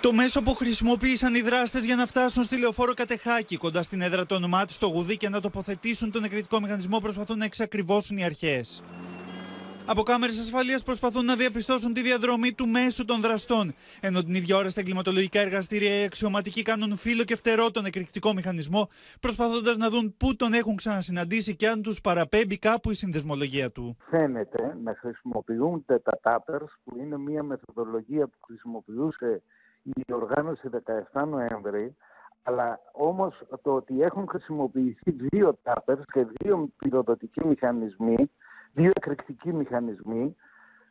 [0.00, 4.26] Το μέσο που χρησιμοποίησαν οι δράστες για να φτάσουν στη λεωφόρο Κατεχάκη, κοντά στην έδρα
[4.26, 8.82] των ΜΑΤ, στο γουδί και να τοποθετήσουν τον εκρητικό μηχανισμό, προσπαθούν να εξακριβώσουν οι αρχές.
[9.90, 13.74] Από κάμερες ασφαλείας προσπαθούν να διαπιστώσουν τη διαδρομή του μέσου των δραστών.
[14.00, 18.32] Ενώ την ίδια ώρα στα εγκληματολογικά εργαστήρια οι αξιωματικοί κάνουν φύλλο και φτερό τον εκρηκτικό
[18.32, 18.88] μηχανισμό,
[19.20, 23.96] προσπαθώντας να δουν πού τον έχουν ξανασυναντήσει και αν τους παραπέμπει κάπου η συνδεσμολογία του.
[24.10, 29.42] Φαίνεται να χρησιμοποιούνται τα τάπερς, που είναι μια μεθοδολογία που χρησιμοποιούσε
[29.82, 30.68] η οργάνωση
[31.12, 31.96] 17 Νοέμβρη,
[32.42, 38.30] αλλά όμως το ότι έχουν χρησιμοποιηθεί δύο τάπερς και δύο πυροδοτικοί μηχανισμοί
[38.72, 40.36] δύο εκρηκτικοί μηχανισμοί,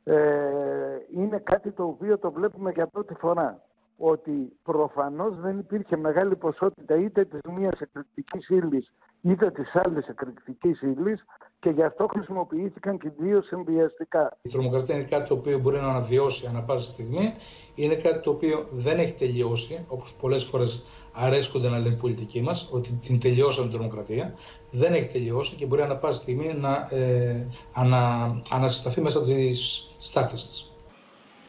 [0.04, 3.62] ε, είναι κάτι το οποίο το βλέπουμε για πρώτη φορά.
[3.98, 8.94] Ότι προφανώς δεν υπήρχε μεγάλη ποσότητα είτε της μίας εκρηκτικής ύλης
[9.30, 11.26] είτε της άλλης εκρηκτικής ύλης
[11.60, 14.38] και γι' αυτό χρησιμοποιήθηκαν και δύο συνδυαστικά.
[14.42, 17.34] Η τρομοκρατία είναι κάτι το οποίο μπορεί να αναβιώσει ανά πάσα στιγμή.
[17.76, 22.42] Είναι κάτι το οποίο δεν έχει τελειώσει, όπως πολλές φορές αρέσκονται να λένε οι πολιτικοί
[22.42, 24.34] μας, ότι την τελειώσαμε την τρομοκρατία.
[24.72, 29.88] Δεν έχει τελειώσει και μπορεί ανά πάσα στιγμή να ε, ανα, ανασυσταθεί μέσα από τις
[29.98, 30.72] στάχτες της.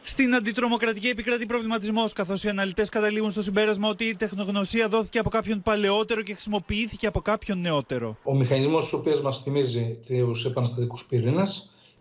[0.09, 5.29] Στην αντιτρομοκρατική επικρατεί προβληματισμός, καθώς οι αναλυτές καταλήγουν στο συμπέρασμα ότι η τεχνογνωσία δόθηκε από
[5.29, 8.17] κάποιον παλαιότερο και χρησιμοποιήθηκε από κάποιον νεότερο.
[8.23, 11.43] Ο μηχανισμός, ο οποίο μας θυμίζει τους επαναστατικούς πυρήνε,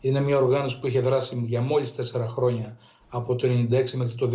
[0.01, 2.77] είναι μια οργάνωση που είχε δράσει για μόλις 4 χρόνια
[3.09, 4.35] από το 1996 μέχρι το 2000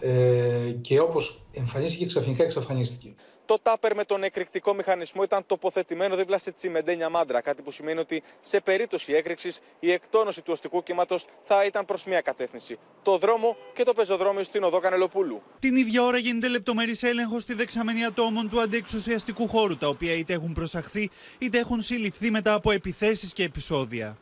[0.00, 3.14] ε, και όπως εμφανίστηκε ξαφνικά εξαφανίστηκε.
[3.46, 7.40] Το τάπερ με τον εκρηκτικό μηχανισμό ήταν τοποθετημένο δίπλα σε τσιμεντένια μάντρα.
[7.40, 12.04] Κάτι που σημαίνει ότι σε περίπτωση έκρηξης η εκτόνωση του οστικού κύματος θα ήταν προς
[12.04, 12.78] μία κατεύθυνση.
[13.02, 15.42] Το δρόμο και το πεζοδρόμιο στην οδό Κανελοπούλου.
[15.58, 20.32] Την ίδια ώρα γίνεται λεπτομερής έλεγχος στη δεξαμενή ατόμων του αντιεξουσιαστικού χώρου, τα οποία είτε
[20.32, 24.16] έχουν προσαχθεί είτε έχουν συλληφθεί μετά από επιθέσεις και επεισόδια.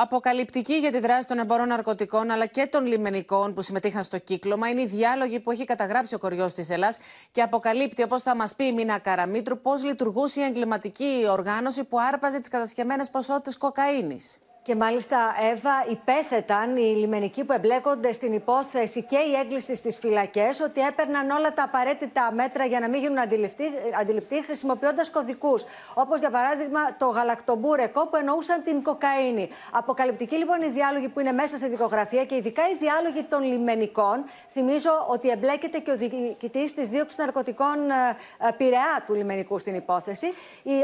[0.00, 4.68] Αποκαλυπτική για τη δράση των εμπόρων ναρκωτικών αλλά και των λιμενικών που συμμετείχαν στο κύκλωμα
[4.68, 6.98] είναι η διάλογη που έχει καταγράψει ο κοριός της Ελλάς
[7.32, 12.00] και αποκαλύπτει, όπως θα μας πει η Μίνα Καραμίτρου, πώς λειτουργούσε η εγκληματική οργάνωση που
[12.00, 14.38] άρπαζε τις κατασχεμένε ποσότητες κοκαίνης.
[14.68, 20.60] Και μάλιστα, Εύα, υπέθεταν οι λιμενικοί που εμπλέκονται στην υπόθεση και οι έγκληση στις φυλακές
[20.60, 23.64] ότι έπαιρναν όλα τα απαραίτητα μέτρα για να μην γίνουν αντιληπτοί,
[24.00, 25.64] αντιληπτοί χρησιμοποιώντας κωδικούς.
[25.94, 29.48] Όπως για παράδειγμα το γαλακτομπούρεκο που εννοούσαν την κοκαίνη.
[29.72, 34.24] Αποκαλυπτική λοιπόν η διάλογη που είναι μέσα στη δικογραφία και ειδικά οι διάλογοι των λιμενικών.
[34.48, 40.26] Θυμίζω ότι εμπλέκεται και ο διοικητής της δίωξης ναρκωτικών ε, Πειραιά του λιμενικού στην υπόθεση.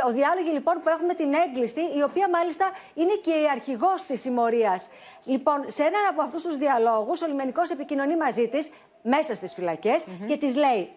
[0.09, 4.03] Ο διάλογοι λοιπόν που έχουμε την έγκλειστη, η οποία μάλιστα είναι και η αρχή αρχηγός
[4.03, 4.89] της συμμορίας.
[5.25, 8.71] Λοιπόν, σε έναν από αυτούς τους διαλόγους, ο λιμενικός επικοινωνεί μαζί της
[9.03, 10.91] μέσα στις φυλακές και της λέει: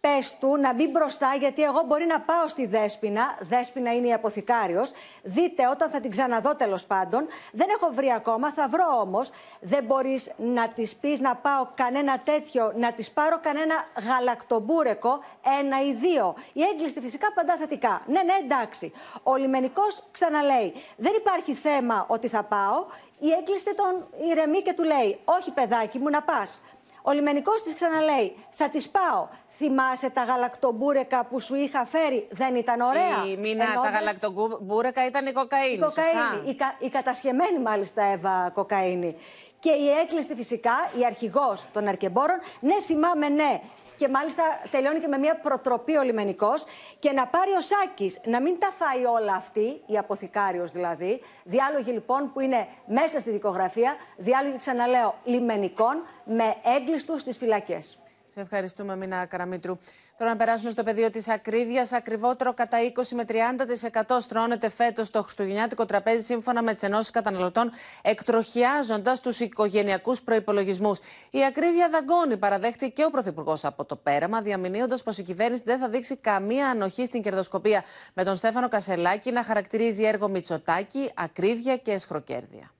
[0.00, 3.36] πες του να μπει μπροστά, γιατί εγώ μπορεί να πάω στη Δέσποινα.
[3.40, 4.92] Δέσποινα είναι η αποθηκάριος.
[5.22, 7.26] Δείτε όταν θα την ξαναδώ τέλος πάντων.
[7.52, 9.30] Δεν έχω βρει ακόμα, θα βρω όμως.
[9.60, 13.74] Δεν μπορείς να της πεις να πάω κανένα τέτοιο, να της πάρω κανένα
[14.06, 15.20] γαλακτομπούρεκο,
[15.60, 16.34] ένα ή δύο.
[16.52, 18.02] Η έγκλειστη φυσικά απαντά θετικά.
[18.06, 18.92] Ναι, ναι, εντάξει.
[19.22, 22.86] Ο λιμενικός ξαναλέει: Δεν υπάρχει θέμα ότι θα πάω.
[23.18, 26.60] Η έγκλειστη τον ηρεμεί και του λέει: Όχι, παιδάκι μου, να πας.
[27.02, 29.28] Ο λιμενικός της ξαναλέει: Θα τη πάω.
[29.62, 35.06] Θυμάσαι τα γαλακτομπούρεκα που σου είχα φέρει, δεν ήταν ωραία; Η μήνα τα Εννοώντας- γαλακτομπούρεκα
[35.06, 35.72] ήταν η κοκαίνη.
[35.72, 36.06] η κοκαίνη.
[36.06, 36.42] σωστά.
[36.50, 39.16] Η, κα, η κατασχεμένη μάλιστα Εύα κοκαίνη.
[39.60, 43.60] Και η έκλειστη φυσικά, η αρχηγός των αρκεμπόρων, ναι θυμάμαι ναι.
[44.00, 46.64] Και μάλιστα τελειώνει και με μια προτροπή ο λιμενικός
[46.98, 51.20] και να πάρει ο Σάκης, να μην τα φάει όλα αυτή, η αποθηκάριος δηλαδή.
[51.44, 57.98] Διάλογοι λοιπόν που είναι μέσα στη δικογραφία, διάλογοι ξαναλέω λιμενικών με έγκλειστους στις φυλακές.
[58.32, 59.78] Σε ευχαριστούμε, Μίνα Καραμίτρου.
[60.18, 61.92] Τώρα να περάσουμε στο πεδίο της ακρίβειας.
[61.92, 67.70] Ακριβότερο κατά 20 με 30% στρώνεται φέτος το χριστουγεννιάτικο τραπέζι, σύμφωνα με τις ενώσεις καταναλωτών,
[68.02, 70.92] εκτροχιάζοντας τους οικογενειακούς προπολογισμού.
[71.30, 75.78] Η ακρίβεια δαγκώνει, παραδέχτηκε και ο Πρωθυπουργός από το πέραμα, διαμηνύοντας πως η κυβέρνηση δεν
[75.78, 81.76] θα δείξει καμία ανοχή στην κερδοσκοπία, με τον Στέφανο Κασελάκη να χαρακτηρίζει έργο Μητσοτάκη, ακρίβεια
[81.76, 82.70] και εσχροκέρδεια.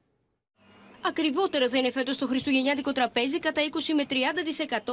[1.03, 4.15] Ακριβότερο θα είναι φέτος το Χριστουγεννιάτικο τραπέζι κατά 20 με 30%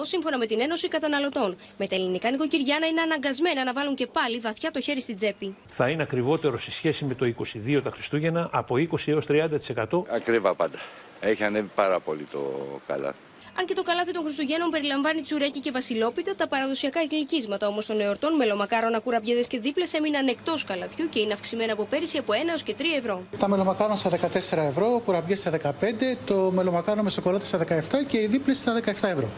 [0.01, 1.57] σύμφωνα με την Ένωση Καταναλωτών.
[1.77, 5.15] Με τα ελληνικά νοικοκυριά να είναι αναγκασμένα να βάλουν και πάλι βαθιά το χέρι στην
[5.15, 5.55] τσέπη.
[5.67, 7.33] θα είναι ακριβότερο σε σχέση με το
[7.67, 10.03] 22 τα Χριστούγεννα από 20 έως 30%.
[10.07, 10.79] Ακριβά πάντα.
[11.19, 12.39] Έχει ανέβει πάρα πολύ το
[12.87, 13.26] καλάθι.
[13.59, 18.01] Αν και το καλάθι των Χριστουγέννων περιλαμβάνει τσουρέκι και βασιλόπιτα, τα παραδοσιακά εκκλικίσματα όμως των
[18.01, 22.35] εορτών, μελομακάρονα, κουραμπιέδες και δίπλε έμειναν εκτός καλαθιού και είναι αυξημένα από πέρυσι από 1
[22.49, 23.23] έως και 3 ευρώ.
[23.39, 28.05] Τα μελομακάρονα στα 14 ευρώ, ο κουραμπιές στα 15, το μελομακάρονα με σοκολάτα στα 17
[28.07, 29.29] και οι δίπλες στα 17 ευρώ.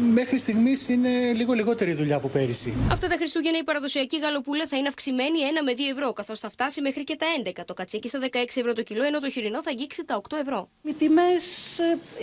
[0.00, 2.74] Μέχρι στιγμής είναι λίγο λιγότερη η δουλειά από πέρυσι.
[2.90, 6.50] Αυτά τα Χριστούγεννα η παραδοσιακή γαλοπούλα θα είναι αυξημένη 1 με 2 ευρώ, καθώς θα
[6.50, 7.64] φτάσει μέχρι και τα 11.
[7.66, 10.68] Το κατσίκι στα 16 ευρώ το κιλό, ενώ το χοιρινό θα αγγίξει τα 8 ευρώ.
[10.82, 11.44] Οι τιμές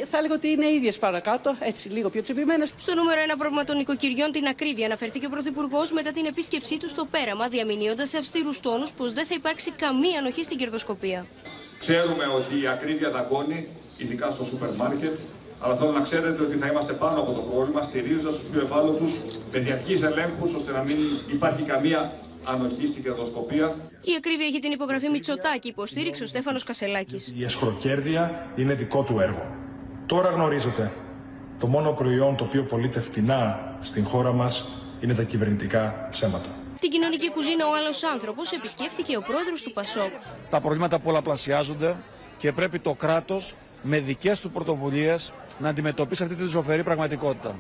[0.06, 2.74] θα έλεγα ότι είναι ίδιες παρακάτω, έτσι λίγο πιο τσιμπημένες.
[2.78, 6.90] Στο νούμερο 1 πρόβλημα των νοικοκυριών, την ακρίβεια, αναφέρθηκε ο Πρωθυπουργός μετά την επίσκεψή του
[6.90, 11.26] στο πέραμα, διαμηνύοντας σε αυστηρούς τόνους πως δεν θα υπάρξει καμία ανοχή στην κερδοσκοπία.
[11.80, 15.18] Ξέρουμε ότι η ακρίβεια δαγκώνει, ειδικά στο σούπερ μάρκετ,
[15.60, 19.12] αλλά θέλω να ξέρετε ότι θα είμαστε πάνω από το πρόβλημα, στηρίζοντας τους πιο ευάλωτους
[19.52, 20.98] με διαρκεί ελέγχους, ώστε να μην
[21.32, 22.14] υπάρχει καμία
[22.48, 23.76] ανοχή στην κερδοσκοπία.
[24.02, 27.34] Η ακρίβεια έχει την υπογραφή Μητσοτάκη, υποστήριξε ο Στέφανος Κασελάκης.
[27.38, 29.46] Η εσχροκέρδεια είναι δικό του έργο.
[30.06, 30.92] Τώρα γνωρίζετε,
[31.60, 34.70] το μόνο προϊόν το οποίο πωλείται φτηνά στην χώρα μας
[35.02, 36.50] είναι τα κυβερνητικά ψέματα.
[36.80, 40.12] Την κοινωνική κουζίνα ο άλλος άνθρωπος επισκέφθηκε ο πρόεδρος του Πασόκ.
[40.50, 41.96] Τα προβλήματα πολλαπλασιάζονται
[42.38, 47.56] και πρέπει το κράτος με δικές του πρωτοβουλίες να αντιμετωπίσει αυτή τη ζωφερή πραγματικότητα.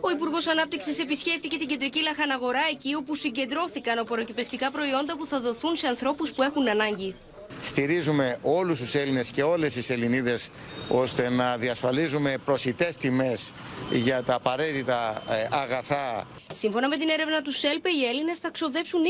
[0.00, 5.76] Ο Υπουργός Ανάπτυξης επισκέφθηκε την κεντρική λαχαναγορά εκεί όπου συγκεντρώθηκαν απορροκυπευτικά προϊόντα που θα δοθούν
[5.76, 7.14] σε ανθρώπους που έχουν ανάγκη.
[7.62, 10.50] Στηρίζουμε όλους τους Έλληνες και όλες τις Ελληνίδες
[10.88, 13.52] ώστε να διασφαλίζουμε προσιτές τιμές
[13.90, 19.00] για τα απαραίτητα ε, αγαθά Σύμφωνα με την έρευνα του ΣΕΛΠΕ, οι Έλληνες θα ξοδέψουν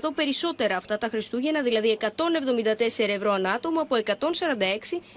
[0.00, 2.06] 20% περισσότερα αυτά τα Χριστούγεννα, δηλαδή 174
[3.08, 4.12] ευρώ ανά άτομο από 146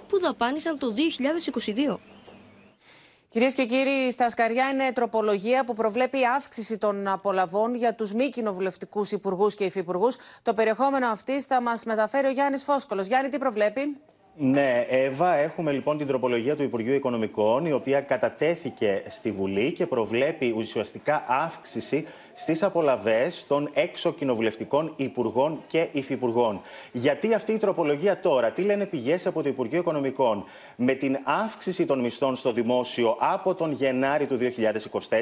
[0.08, 0.94] που δαπάνησαν το
[1.96, 1.98] 2022.
[3.32, 8.30] Κυρίες και κύριοι, στα Σκαριά είναι τροπολογία που προβλέπει αύξηση των απολαβών για τους μη
[8.30, 10.18] κοινοβουλευτικούς υπουργούς και υφυπουργούς.
[10.44, 13.02] Το περιεχόμενο αυτής θα μας μεταφέρει ο Γιάννης Φόσκολο.
[13.02, 13.98] Γιάννη, τι προβλέπει;
[14.36, 19.86] Ναι, Εύα, έχουμε λοιπόν την τροπολογία του Υπουργείου Οικονομικών, η οποία κατατέθηκε στη Βουλή και
[19.86, 22.08] προβλέπει ουσιαστικά αύξηση
[22.40, 26.62] στις απολαυές των έξω κοινοβουλευτικών υπουργών και υφυπουργών.
[26.92, 31.86] Γιατί αυτή η τροπολογία τώρα, τι λένε πηγές από το Υπουργείο Οικονομικών, με την αύξηση
[31.86, 34.38] των μισθών στο δημόσιο από τον Γενάρη του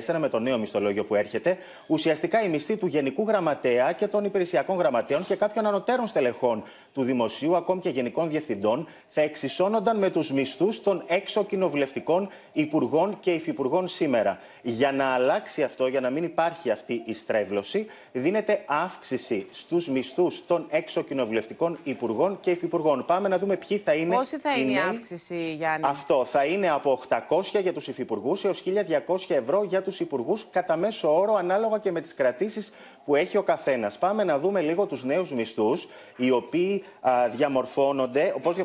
[0.07, 4.23] 2024, με το νέο μισθολόγιο που έρχεται, ουσιαστικά η μισθή του Γενικού Γραμματέα και των
[4.23, 10.09] υπηρεσιακών γραμματέων και κάποιων ανωτέρων στελεχών του Δημοσίου, ακόμη και γενικών διευθυντών, θα εξισώνονταν με
[10.09, 14.39] τους μισθούς των έξω κοινοβουλευτικών υπουργών και υφυπουργών σήμερα.
[14.61, 20.45] Για να αλλάξει αυτό, για να μην υπάρχει αυτή η στρέβλωση, δίνεται αύξηση στους μισθούς
[20.45, 23.05] των έξω κοινοβουλευτικών υπουργών και υφυπουργών.
[23.05, 24.15] Πάμε να δούμε ποιοι θα είναι.
[24.15, 24.83] Πόση θα οι είναι η νέοι.
[24.83, 29.99] αύξηση, Γιάννη; Αυτό θα είναι από 800 για τους υφυπουργούς έως 1200 ευρώ για τους
[29.99, 32.73] υπουργούς, κατά μέσο όρο, ανάλογα και με τις κρατήσεις
[33.05, 33.97] που έχει ο καθένας.
[33.97, 38.33] Πάμε να δούμε λίγο τους νέους μισθούς, οι οποίοι α, διαμορφώνονται.
[38.41, 38.55] Πώς,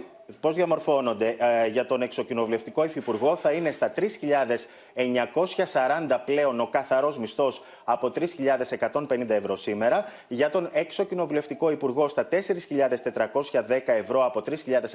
[0.40, 4.03] πώς διαμορφώνονται ε, για τον εξοκοινοβουλευτικό υφυπουργό θα είναι στα 3.940
[6.25, 10.05] πλέον ο καθαρός μισθός από 3.150 ευρώ σήμερα.
[10.29, 12.38] Για τον εξοκοινοβουλευτικό υπουργό στα 4.410
[13.85, 14.42] ευρώ από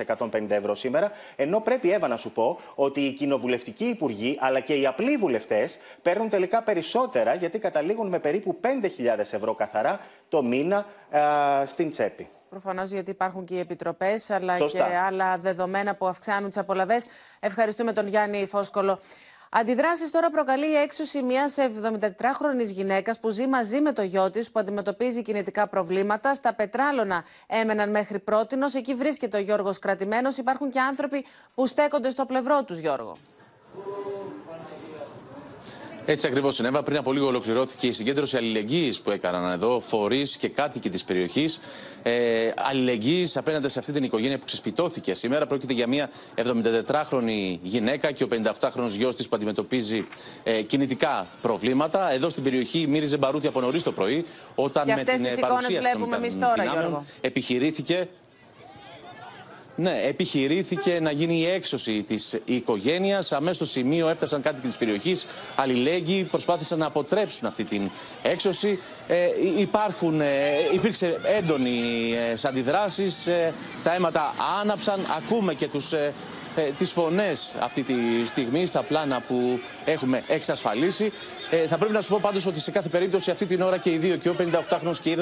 [0.08, 1.12] 3.150 ευρώ σήμερα.
[1.36, 5.80] Ενώ πρέπει, Εύα, να σου πω ότι οι κοινοβουλευτικοί υπουργοί αλλά και οι απλοί βουλευτές
[6.02, 8.68] παίρνουν τελικά περισσότερα γιατί καταλήγουν με περίπου 5.000
[9.18, 10.86] ευρώ καθαρά το μήνα
[11.18, 12.28] α, στην τσέπη.
[12.50, 14.88] Προφανώς γιατί υπάρχουν και οι επιτροπές, αλλά Σωστά.
[14.88, 16.98] και άλλα δεδομένα που αυξάνουν τις απολαυέ.
[17.40, 19.00] Ευχαριστούμε τον Γιάννη Φόσκολο.
[19.50, 24.52] Αντιδράσεις τώρα προκαλεί η έξωση μιας 74χρονη γυναίκας που ζει μαζί με το γιο της,
[24.52, 26.36] που αντιμετωπίζει κινητικά προβλήματα.
[26.36, 28.66] Στα πετράλωνα έμεναν μέχρι πρότινο.
[28.76, 30.38] Εκεί βρίσκεται ο Γιώργος κρατημένος.
[30.38, 33.18] Υπάρχουν και άνθρωποι που στέκονται στο πλευρό τους, Γιώργο.
[36.10, 36.84] Έτσι ακριβώς συνέβα.
[36.84, 41.60] Πριν από λίγο ολοκληρώθηκε η συγκέντρωση αλληλεγγύης που έκαναν εδώ φορείς και κάτοικοι της περιοχής.
[42.04, 42.12] Ε,
[42.56, 45.48] αλληλεγγύης απέναντι σε αυτή την οικογένεια που ξεσπιτώθηκε σήμερα.
[45.48, 50.08] Πρόκειται για μια 74χρονη γυναίκα και ο 58χρονο γιος της που αντιμετωπίζει
[50.44, 52.12] ε, κινητικά προβλήματα.
[52.12, 55.34] Εδώ στην περιοχή μύριζε μπαρούτι από νωρίς το πρωί, όταν Και με αυτές την τις
[55.34, 57.06] ε, εικόνες παρουσία βλέπουμε των εμείς τώρα, δυνάμεων Γιώργο.
[57.22, 58.08] επιχειρήθηκε
[59.80, 63.32] ναι, επιχειρήθηκε να γίνει η έξωση της οικογένειας.
[63.32, 65.26] Αμέσως στο σημείο έφτασαν κάτοικοι της περιοχής.
[65.56, 68.80] Αλληλέγγυοι προσπάθησαν να αποτρέψουν αυτή την έξωση.
[69.08, 70.26] Ε, υπάρχουν, ε,
[70.74, 71.80] υπήρξε έντονη
[72.44, 73.28] ε, αντιδράσεις.
[73.28, 75.00] Ε, τα αίματα άναψαν.
[75.18, 76.14] Ακούμε και τους, ε,
[76.56, 77.94] ε, τις φωνές αυτή τη
[78.26, 81.12] στιγμή στα πλάνα που έχουμε εξασφαλίσει.
[81.50, 83.90] Ε, θα πρέπει να σου πω πάντως ότι σε κάθε περίπτωση αυτή την ώρα και
[83.90, 85.18] οι δύο, και ο 58χρονος και η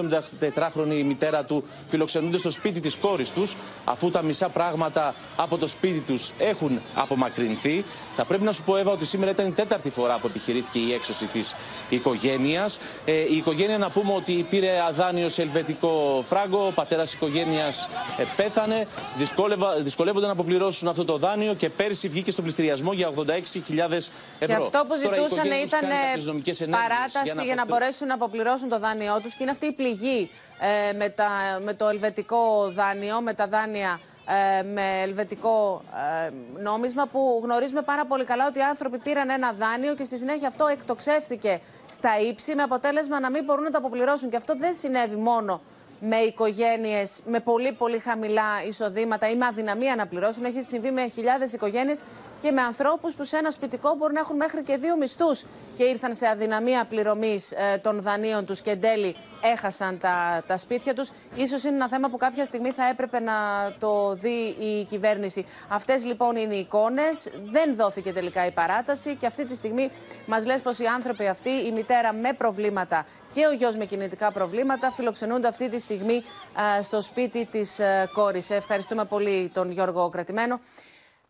[0.45, 5.67] 74χρονη μητέρα του, φιλοξενούνται στο σπίτι της κόρης τους, αφού τα μισά πράγματα από το
[5.67, 7.85] σπίτι τους έχουν απομακρυνθεί.
[8.15, 10.93] Θα πρέπει να σου πω, Εύα, ότι σήμερα ήταν η τέταρτη φορά που επιχειρήθηκε η
[10.93, 11.55] έξωση της
[11.89, 12.79] οικογένειας.
[13.05, 17.89] Ε, η οικογένεια, να πούμε ότι πήρε αδάνειο σε ελβετικό φράγκο, ο πατέρας της οικογένειας
[18.17, 23.09] ε, πέθανε, Δυσκόλευα, δυσκολεύονται να αποπληρώσουν αυτό το δάνειο και πέρσι βγήκε στον πληστηριασμό για
[23.09, 24.07] 86.000 ευρώ.
[24.39, 27.45] Και αυτό που Τώρα η ζητούσαν οικογένεια έχει ήταν κάνει ε, κάποιες νομικές ενέργειες παράταση
[27.45, 30.93] για να, αποπλη- μπορέσουν να αποπληρώσουν το δάνειό τους και είναι αυτή η πληγή ε,
[30.93, 31.30] με, τα,
[31.63, 35.82] με το ελβετικό δάνειο, με τα δάνεια ε, με ελβετικό
[36.25, 36.30] ε,
[36.62, 40.47] νόμισμα που γνωρίζουμε πάρα πολύ καλά ότι οι άνθρωποι πήραν ένα δάνειο και στη συνέχεια
[40.47, 44.30] αυτό εκτοξεύθηκε στα ύψη με αποτέλεσμα να μην μπορούν να το αποπληρώσουν.
[44.30, 45.62] Και αυτό δεν συνέβη μόνο
[45.99, 50.45] με οικογένειες με πολύ πολύ χαμηλά εισοδήματα ή με αδυναμία να πληρώσουν.
[50.45, 52.01] Έχει συμβεί με χιλιάδες οικογένειες
[52.41, 55.45] και με ανθρώπους που σε ένα σπιτικό μπορούν να έχουν μέχρι και δύο μισθούς
[55.77, 59.15] και ήρθαν σε αδυναμία πληρωμής των δανείων τους και εν τέλει
[59.53, 61.12] έχασαν τα, τα σπίτια τους.
[61.36, 63.34] Ίσως είναι ένα θέμα που κάποια στιγμή θα έπρεπε να
[63.79, 65.45] το δει η κυβέρνηση.
[65.67, 67.31] Αυτές λοιπόν είναι οι εικόνες.
[67.45, 69.91] Δεν δόθηκε τελικά η παράταση και αυτή τη στιγμή
[70.25, 74.31] μας λες πως οι άνθρωποι αυτοί, η μητέρα με προβλήματα και ο γιος με κινητικά
[74.31, 76.23] προβλήματα φιλοξενούνται αυτή τη στιγμή
[76.62, 78.49] α, στο σπίτι της α, κόρης.
[78.49, 80.60] Ευχαριστούμε πολύ τον Γιώργο Κρατημένο.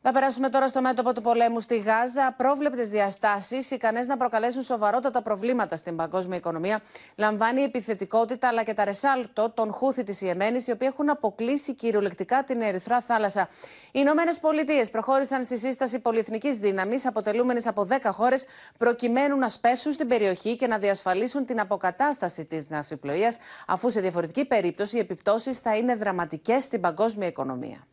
[0.07, 2.33] Θα περάσουμε τώρα στο μέτωπο του πολέμου στη Γάζα.
[2.37, 6.81] Πρόβλεπτε διαστάσεις, ικανές να προκαλέσουν σοβαρότατα προβλήματα στην παγκόσμια οικονομία,
[7.15, 11.73] λαμβάνει η επιθετικότητα αλλά και τα ρεσάλτο των Χούθη της Ιεμένης, οι οποίοι έχουν αποκλείσει
[11.73, 13.41] κυριολεκτικά την Ερυθρά θάλασσα.
[13.85, 18.45] Οι Ηνωμένες Πολιτείες προχώρησαν στη σύσταση πολυεθνικής δύναμης, αποτελούμενης από 10 χώρες,
[18.77, 23.37] προκειμένου να σπεύσουν στην περιοχή και να διασφαλίσουν την αποκατάσταση της ναυσιπλοείας,
[23.67, 27.87] αφού σε διαφορετική περίπτωση οι επιπτώσεις θα είναι δραματικές στην παγκόσμια οικονομία.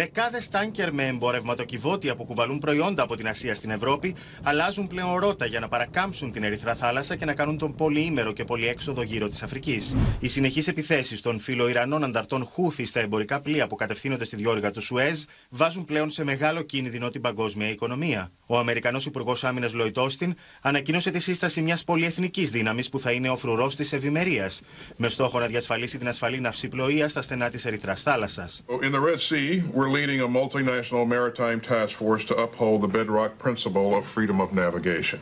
[0.00, 5.46] Δεκάδες τάνκερ με εμπορευματοκιβώτια που κουβαλούν προϊόντα από την Ασία στην Ευρώπη αλλάζουν πλέον ρότα
[5.46, 9.42] για να παρακάμψουν την Ερυθρά θάλασσα και να κάνουν τον πολυήμερο και πολυέξοδο γύρω της
[9.42, 9.96] Αφρικής.
[10.20, 14.82] Οι συνεχείς επιθέσεις των φιλοϊρανών ανταρτών Χούθη στα εμπορικά πλοία που κατευθύνονται στη διόρυγα του
[14.82, 18.30] Σουέζ βάζουν πλέον σε μεγάλο κίνδυνο την παγκόσμια οικονομία.
[18.46, 23.28] Ο Αμερικανός Υπουργός Άμυνας Λόιτ Όστιν ανακοίνωσε τη σύσταση μιας πολυεθνικής δύναμης που θα είναι
[23.28, 24.60] ο φρουρός της ευημερίας,
[24.96, 28.62] με στόχο να διασφαλίσει την ασφαλή ναυσιπλοεία στα στενά της Ερυθράς θάλασσας.
[28.82, 33.32] In the Red Sea, we're leading a multinational maritime task force to uphold the bedrock
[33.44, 35.20] principle of freedom of navigation.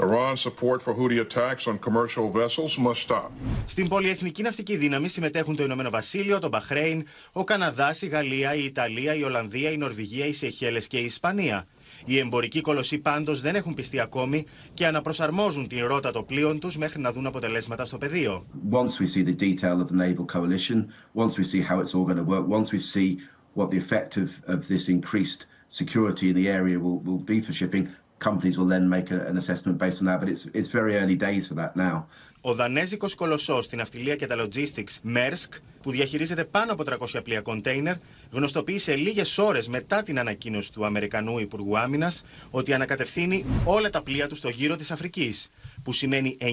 [0.00, 3.30] Iran's support for Houthi attacks on commercial vessels must stop.
[3.66, 8.64] Στην πολυεθνική ναυτική δύναμη συμμετέχουν το Ηνωμένο Βασίλειο, το Μπαχρέιν, ο Καναδά, η Γαλλία, η
[8.64, 11.66] Ιταλία, η Ολλανδία, η Νορβηγία, οι Σεχέλε και η Ισπανία.
[12.04, 16.76] Οι εμπορικοί κολοσσοί πάντως δεν έχουν πιστεί ακόμη και αναπροσαρμόζουν την ρότα των πλοίων τους
[16.76, 18.46] μέχρι να δουν αποτελέσματα στο πεδίο.
[18.70, 22.04] Once we see the detail of the naval coalition, once we see how it's all
[22.04, 23.16] going to work, once we see
[23.58, 25.40] what the effect of, of this increased
[25.82, 27.84] security in the area will, will be for shipping,
[28.18, 30.18] companies will then make a, an assessment based on that.
[30.20, 32.06] But it's, it's very early days for that now.
[32.40, 35.48] Ο δανέζικος κολοσσός στην αυτιλία και τα logistics Maersk,
[35.82, 37.94] που διαχειρίζεται πάνω από 300 πλοία κοντέινερ,
[38.30, 44.26] γνωστοποίησε λίγες ώρες μετά την ανακοίνωση του Αμερικανού Υπουργού Άμυνας ότι ανακατευθύνει όλα τα πλοία
[44.26, 45.48] του στο γύρο της Αφρικής,
[45.82, 46.46] που σημαίνει 9.000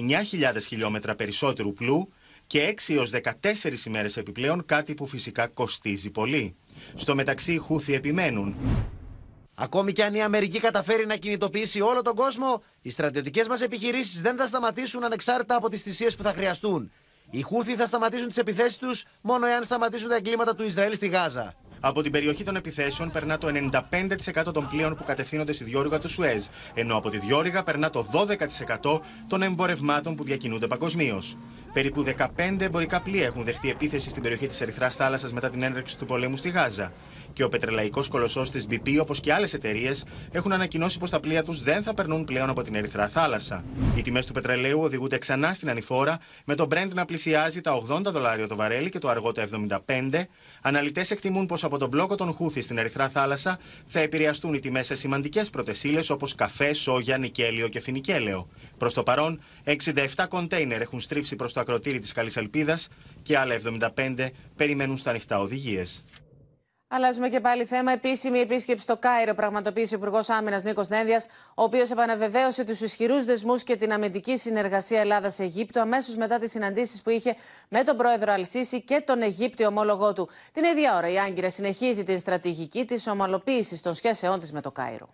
[0.66, 2.08] χιλιόμετρα περισσότερου πλού,
[2.46, 6.54] και 6 έως 14 ημέρες επιπλέον, κάτι που φυσικά κοστίζει πολύ.
[6.94, 8.56] Στο μεταξύ, οι Χούθοι επιμένουν.
[9.54, 14.20] Ακόμη και αν η Αμερική καταφέρει να κινητοποιήσει όλο τον κόσμο, οι στρατιωτικές μας επιχειρήσεις
[14.20, 16.92] δεν θα σταματήσουν ανεξάρτητα από τις θυσίες που θα χρειαστούν.
[17.30, 21.08] Οι Χούθοι θα σταματήσουν τις επιθέσεις τους μόνο εάν σταματήσουν τα εγκλήματα του Ισραήλ στη
[21.08, 21.54] Γάζα.
[21.80, 23.48] Από την περιοχή των επιθέσεων περνά το
[24.48, 28.06] 95% των πλοίων που κατευθύνονται στη διόρυγα του Σουέζ, ενώ από τη διόρυγα περνά το
[28.82, 31.36] 12% των εμπορευμάτων που διακινούνται παγκοσμίως.
[31.74, 32.04] Περίπου
[32.36, 36.04] 15 εμπορικά πλοία έχουν δεχτεί επίθεση στην περιοχή της Ερυθράς Θάλασσας μετά την έναρξη του
[36.06, 36.92] πολέμου στη Γάζα.
[37.32, 41.42] Και ο πετρελαϊκός κολοσσός της BP, όπως και άλλες εταιρείες, έχουν ανακοινώσει πως τα πλοία
[41.42, 43.64] τους δεν θα περνούν πλέον από την Ερυθρά Θάλασσα.
[43.96, 48.02] Οι τιμές του πετρελαίου οδηγούνται ξανά στην ανηφόρα, με το Brent να πλησιάζει τα 80
[48.02, 49.48] δολάρια το βαρέλι και το αργό τα
[49.86, 50.26] 75.
[50.62, 54.86] Αναλυτές εκτιμούν πως από τον μπλόκο των Χούθη στην Ερυθρά Θάλασσα θα επηρεαστούν οι τιμές
[54.86, 58.48] σε σημαντικές πρωτεσίλες όπως καφέ, σόγια, νικέλιο και φινικέλαιο.
[58.84, 62.78] Προς το παρόν, 67 κοντέινερ έχουν στρίψει προς το ακροτήρι της Καλής Ελπίδα
[63.22, 63.54] και άλλα
[63.96, 66.04] 75 περιμένουν στα ανοιχτά οδηγίες.
[66.88, 67.92] Αλλάζουμε και πάλι θέμα.
[67.92, 73.24] Επίσημη επίσκεψη στο Κάιρο πραγματοποίησε ο Υπουργός Άμυνας Νίκος Δένδιας, ο οποίος επαναβεβαίωσε τους ισχυρούς
[73.24, 77.36] δεσμούς και την αμυντική συνεργασία Ελλάδα-Αιγύπτου αμέσως μετά τις συναντήσεις που είχε
[77.68, 80.28] με τον πρόεδρο Αλσίση και τον Αιγύπτιο ομόλογό του.
[80.52, 84.70] Την ίδια ώρα η Άγκυρα συνεχίζει την στρατηγική της ομαλοποίησης των σχέσεών της με το
[84.70, 85.08] Κάιρο.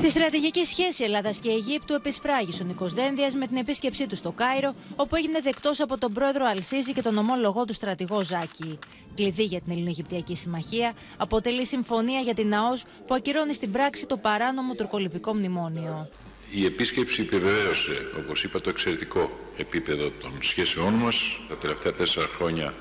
[0.00, 4.30] Τη στρατηγική σχέση Ελλάδας και Αιγύπτου επισφράγησε ο Νικό Δένδιας με την επίσκεψή του στο
[4.30, 8.78] Κάιρο, όπου έγινε δεκτός από τον πρόεδρο Αλσίζη και τον ομόλογό του στρατηγό Ζάκη.
[9.14, 14.16] Κλειδί για την Ελληνογυπτιακή Συμμαχία αποτελεί συμφωνία για την ΑΟΣ που ακυρώνει στην πράξη το
[14.16, 16.08] παράνομο τουρκολιβικό μνημόνιο.
[16.50, 21.16] Η επίσκεψη επιβεβαίωσε, όπως είπα, το εξαιρετικό επίπεδο των σχέσεών μας.
[21.48, 22.74] Τα τελευταία τέσσερα χρόνια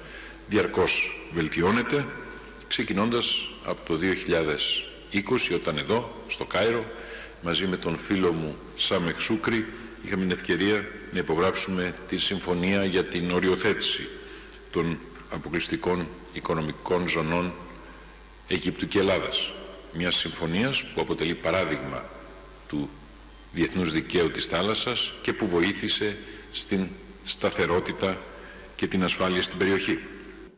[0.48, 2.06] διαρκώς βελτιώνεται,
[2.68, 6.86] ξεκινώντας από το 2020, όταν εδώ, στο Κάιρο,
[7.42, 9.66] μαζί με τον φίλο μου Σάμεχ Σούκρη,
[10.06, 14.08] είχαμε την ευκαιρία να υπογράψουμε τη συμφωνία για την οριοθέτηση
[14.72, 17.54] των αποκλειστικών οικονομικών ζωνών
[18.48, 19.54] Αιγύπτου και Ελλάδας.
[19.94, 22.10] Μια συμφωνίας που αποτελεί παράδειγμα
[22.68, 22.90] του
[23.52, 26.18] διεθνούς δικαίου της θάλασσας και που βοήθησε
[26.52, 26.88] στην
[27.24, 28.22] σταθερότητα
[28.76, 30.00] και την ασφάλεια στην περιοχή.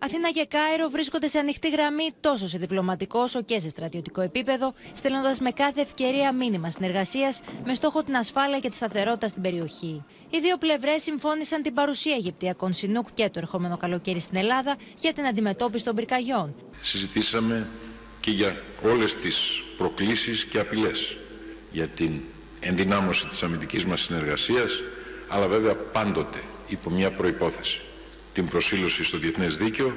[0.05, 4.73] Αθήνα και Κάιρο βρίσκονται σε ανοιχτή γραμμή τόσο σε διπλωματικό όσο και σε στρατιωτικό επίπεδο,
[4.93, 10.03] στέλνοντας με κάθε ευκαιρία μήνυμα συνεργασίας με στόχο την ασφάλεια και τη σταθερότητα στην περιοχή.
[10.29, 15.13] Οι δύο πλευρές συμφώνησαν την παρουσία Αιγυπτιακών Συνούκ και το ερχόμενο καλοκαίρι στην Ελλάδα για
[15.13, 16.55] την αντιμετώπιση των πυρκαγιών.
[16.81, 17.69] Συζητήσαμε
[18.19, 21.17] και για όλες τις προκλήσεις και απειλές
[21.71, 22.21] για την
[22.59, 24.81] ενδυνάμωση της αμυντικής μας συνεργασίας,
[25.27, 27.79] αλλά βέβαια πάντοτε υπό μια προϋπόθεση
[28.33, 29.93] την προσήλωση στο διεθνές δίκαιο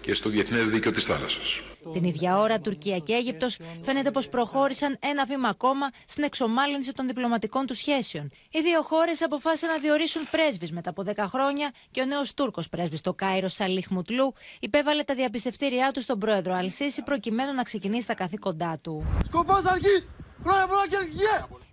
[0.00, 1.60] και στο διεθνές δίκαιο της θάλασσας.
[1.92, 7.06] Την ίδια ώρα, Τουρκία και Αίγυπτος φαίνεται πως προχώρησαν ένα βήμα ακόμα στην εξομάλυνση των
[7.06, 8.30] διπλωματικών τους σχέσεων.
[8.50, 12.68] Οι δύο χώρες αποφάσισαν να διορίσουν πρέσβεις μετά από 10 χρόνια και ο νέος Τούρκος
[12.68, 18.06] πρέσβης στο Κάιρο, Σαλίχ Μουτλού, υπέβαλε τα διαπιστευτήριά του στον πρόεδρο Αλσίση προκειμένου να ξεκινήσει
[18.06, 19.04] τα καθήκοντά του.
[19.26, 19.62] Σκοπός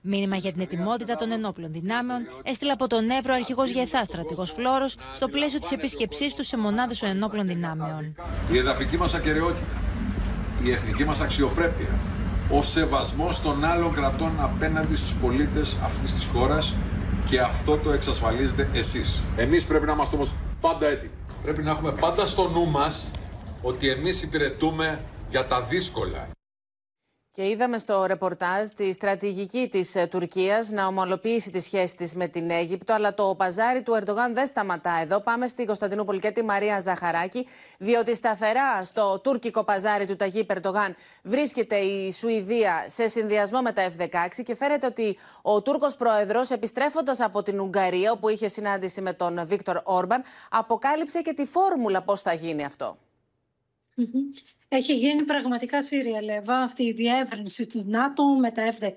[0.07, 4.95] Μήνυμα για την ετοιμότητα των ενόπλων δυνάμεων έστειλε από τον Εύρο αρχηγός Γεθά στρατηγός Φλόρος
[5.15, 8.15] στο πλαίσιο της επίσκεψή του σε μονάδες των ενόπλων δυνάμεων.
[8.51, 9.65] Η εδαφική μας ακαιρεότητα,
[10.63, 11.99] η εθνική μας αξιοπρέπεια,
[12.51, 16.75] ο σεβασμός των άλλων κρατών απέναντι στους πολίτες αυτής της χώρας
[17.29, 19.23] και αυτό το εξασφαλίζετε εσείς.
[19.37, 20.31] Εμείς πρέπει να είμαστε όμως
[20.61, 21.11] πάντα έτοιμοι.
[21.43, 23.11] Πρέπει να έχουμε πάντα στο νου μας
[23.61, 26.27] ότι εμείς υπηρετούμε για τα δύσκολα.
[27.37, 32.27] Και είδαμε στο ρεπορτάζ τη στρατηγική της ε, Τουρκίας να ομολοποιήσει τη σχέση της με
[32.27, 35.19] την Αίγυπτο, αλλά το παζάρι του Ερντογάν δεν σταματά εδώ.
[35.19, 40.95] Πάμε στην Κωνσταντινούπολη και τη Μαρία Ζαχαράκη, διότι σταθερά στο τουρκικό παζάρι του Ταγί Ερντογάν
[41.23, 47.19] βρίσκεται η Σουηδία σε συνδυασμό με τα F-16 και φέρεται ότι ο Τούρκος πρόεδρος επιστρέφοντας
[47.19, 52.21] από την Ουγγαρία, όπου είχε συνάντηση με τον Βίκτορ Όρμπαν, αποκάλυψε και τη φόρμουλα πώς
[52.21, 52.97] θα γίνει αυτό.
[54.69, 58.89] Έχει γίνει πραγματικά Σύρια Λέβα αυτή η διεύρυνση του ΝΑΤΟ με τα F-16.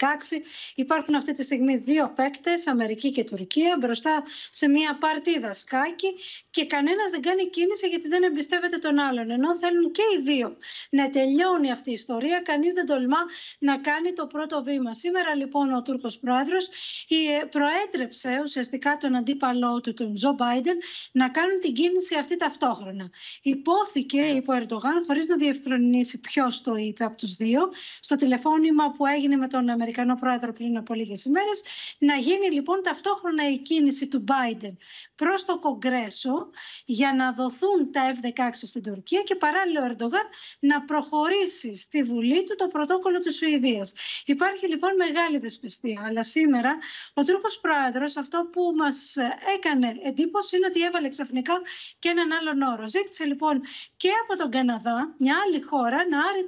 [0.75, 6.15] Υπάρχουν αυτή τη στιγμή δύο παίκτες, Αμερική και Τουρκία, μπροστά σε μια παρτίδα σκάκι
[6.51, 9.31] και κανένας δεν κάνει κίνηση γιατί δεν εμπιστεύεται τον άλλον.
[9.31, 10.57] Ενώ θέλουν και οι δύο
[10.91, 13.19] να τελειώνει αυτή η ιστορία, κανείς δεν τολμά
[13.59, 14.95] να κάνει το πρώτο βήμα.
[14.95, 16.69] Σήμερα λοιπόν ο Τούρκος πρόεδρος
[17.09, 20.79] ε, προέτρεψε ουσιαστικά τον αντίπαλό του, τον Τζο Μπάιντεν,
[21.13, 23.11] να κάνουν την κίνηση αυτή ταυτόχρονα.
[23.43, 27.73] Υπόθηκε, είπε ο Ερντογάν, χωρίς να διευκρινίσει ποιος το είπε από τους δύο.
[28.01, 31.63] Στο τηλεφώνημα που έγινε με τον Αμερικανό πρόεδρο πριν από λίγες ημέρες,
[31.99, 34.77] να γίνει λοιπόν ταυτόχρονα η κίνηση του Biden
[35.15, 36.51] προς το Κογκρέσο
[36.85, 40.27] για να δοθούν τα F-16 στην Τουρκία και παράλληλα ο Ερντογάν
[40.59, 43.95] να προχωρήσει στη Βουλή του το πρωτόκολλο της Σουηδίας.
[44.25, 46.03] Υπάρχει λοιπόν μεγάλη δεσπιστία.
[46.07, 46.79] Αλλά σήμερα
[47.15, 49.17] ο Τούρκος πρόεδρος αυτό που μας
[49.57, 51.55] έκανε εντύπωση είναι ότι έβαλε ξαφνικά
[51.99, 52.89] και έναν άλλον όρο.
[52.89, 53.61] Ζήτησε λοιπόν
[53.97, 56.45] και από τον Καναδά, μια άλλη χώρα, να άρει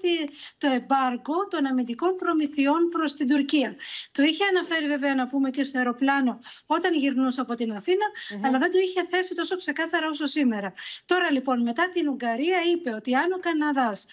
[0.58, 3.76] το εμπάργκο των αμυντικών προμηθειών προς την Τουρκία.
[4.12, 8.06] Το είχε αναφέρει βέβαια να πούμε και στο αεροπλάνο όταν γυρνούσε από την αθηνα
[8.44, 10.72] αλλά δεν το είχε θέσει τόσο ξεκάθαρα όσο σήμερα.
[11.04, 14.06] Τώρα λοιπόν μετά την Ουγγαρία είπε ότι αν ο Καναδάς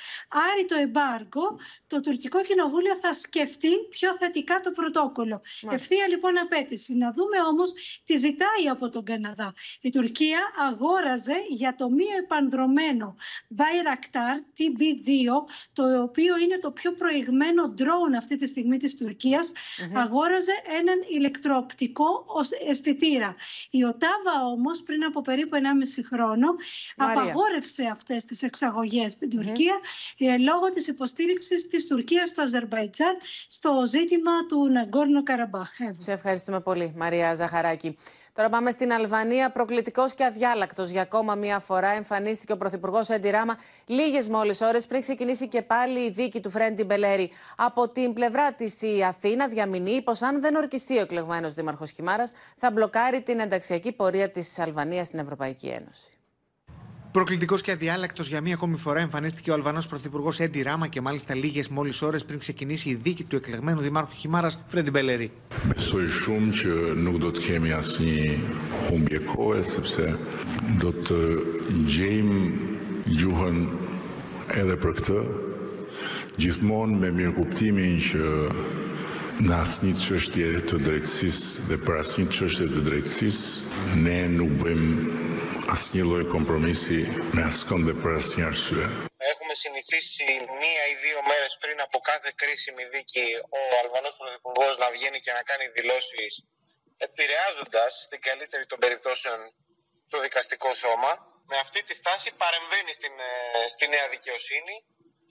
[0.51, 5.41] άρει το εμπάργκο, το τουρκικό κοινοβούλιο θα σκεφτεί πιο θετικά το πρωτόκολλο.
[5.71, 6.95] Ευθεία λοιπόν απέτηση.
[6.95, 7.73] Να δούμε όμως
[8.03, 9.53] τι ζητάει από τον Καναδά.
[9.81, 13.15] Η Τουρκία αγόραζε για το μη επανδρομένο
[13.55, 14.35] Bayraktar
[14.79, 15.11] TB2,
[15.73, 19.51] το οποίο είναι το πιο προηγμένο drone αυτή τη στιγμή της Τουρκίας,
[19.93, 22.25] αγόραζε έναν ηλεκτροοπτικό
[22.67, 23.35] αισθητήρα.
[23.69, 26.47] Η Οτάβα όμως πριν από περίπου 1,5 χρόνο
[26.97, 27.21] Μαρία.
[27.21, 29.79] απαγόρευσε αυτές τις εξαγωγές στην Τουρκία
[30.17, 33.17] ε, λόγω της υποστήριξης της Τουρκίας στο Αζερβαϊτζάν
[33.49, 35.69] στο ζήτημα του Ναγκόρνο Καραμπάχ.
[35.99, 37.97] Σε ευχαριστούμε πολύ, Μαρία Ζαχαράκη.
[38.39, 39.51] Τώρα πάμε στην Αλβανία.
[39.51, 44.85] Προκλητικός και αδιάλακτος για ακόμα μία φορά εμφανίστηκε ο Πρωθυπουργός Έντι Ράμα λίγες μόλις ώρες
[44.85, 47.31] πριν ξεκινήσει και πάλι η δίκη του Φρέντι Μπελέρη.
[47.55, 52.31] Από την πλευρά της η Αθήνα διαμηνεί πως αν δεν ορκιστεί ο εκλεγμένος Δήμαρχος Χιμάρας
[52.57, 56.18] θα μπλοκάρει την ενταξιακή πορεία της Αλβανίας στην Ευρωπαϊκή Ένωση.
[57.11, 61.35] Προκλητικός και αδιάλακτος για μία ακόμη φορά εμφανίστηκε ο Αλβανός Πρωθυπουργός Έντι Ράμα και μάλιστα
[61.35, 65.31] λίγες μόλις ώρες πριν ξεκινήσει η δίκη του εκλεγμένου Δημάρχου Χιμάρας Φρέντι Μπελερή
[85.73, 86.99] asnjë lloj kompromisi
[87.35, 88.85] me askënd dhe për asnjë arsye.
[89.31, 90.25] Έχουμε συνηθίσει
[90.61, 93.25] μία ή δύο μέρες πριν από κάθε κρίσιμη δίκη
[93.59, 96.31] ο Αλβανός Πρωθυπουργός να βγαίνει και να κάνει δηλώσεις
[97.07, 99.39] επηρεάζοντας στην καλύτερη των περιπτώσεων
[100.11, 101.11] το δικαστικό σώμα.
[101.51, 104.75] Με αυτή τη στάση παρεμβαίνει στην, ε, στη νέα δικαιοσύνη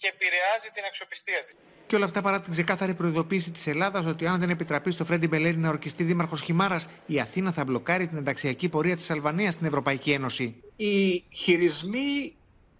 [0.01, 1.55] και επηρεάζει την αξιοπιστία της.
[1.89, 5.28] Και όλα αυτά παρά την ξεκάθαρη προειδοποίηση της Ελλάδας ότι αν δεν επιτραπεί στο Φρέντι
[5.28, 9.66] Μπελέρη να ορκιστεί δήμαρχος Χιμάρας, η Αθήνα θα μπλοκάρει την ενταξιακή πορεία της Αλβανίας στην
[9.66, 10.62] Ευρωπαϊκή Ένωση.
[10.76, 12.34] Οι χειρισμοί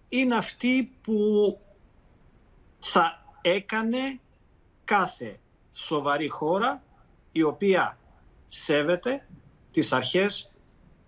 [0.09, 1.15] είναι αυτοί που
[2.79, 4.19] θα έκανε
[4.85, 5.39] κάθε
[5.73, 6.83] σοβαρή χώρα
[7.31, 7.97] η οποία
[8.47, 9.27] σέβεται
[9.71, 10.51] τις αρχές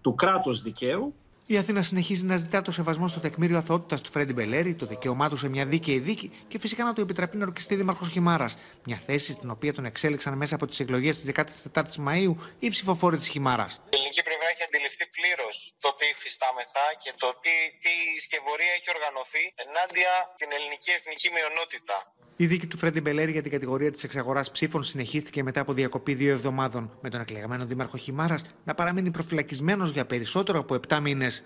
[0.01, 1.13] του κράτους δικαίου
[1.51, 5.29] Η Αθήνα συνεχίζει να ζητά το σεβασμό στο τεκμήριο αθωότητας του Φρέντι Μπελέρη, το δικαίωμά
[5.29, 8.57] του σε μια δίκαιη δίκη και φυσικά να του επιτραπεί να ορκιστεί δήμαρχος Χιμάρας.
[8.87, 13.17] Μια θέση στην οποία τον εξέλιξαν μέσα από τις εκλογές της 14ης Μαου οι ψηφοφόροι
[13.17, 13.71] της Χιμάρας.
[13.73, 17.93] Η ελληνική πλευρά έχει αντιληφθεί πλήρως το τι υφιστάμεθα και το τι, τι
[18.25, 21.97] σκευωρία έχει οργανωθεί ενάντια την ελληνική εθνική μειονότητα.
[22.36, 26.13] Η δίκη του Φρέντι Μπελέρη για την κατηγορία της εξαγοράς ψήφων συνεχίστηκε μετά από διακοπή
[26.13, 31.43] δύο εβδομάδων, με τον εκλεγμένο δήμαρχο Χιμάρας να παραμείνει προφυλακισμένος για περισσότερο από 7 μήνες.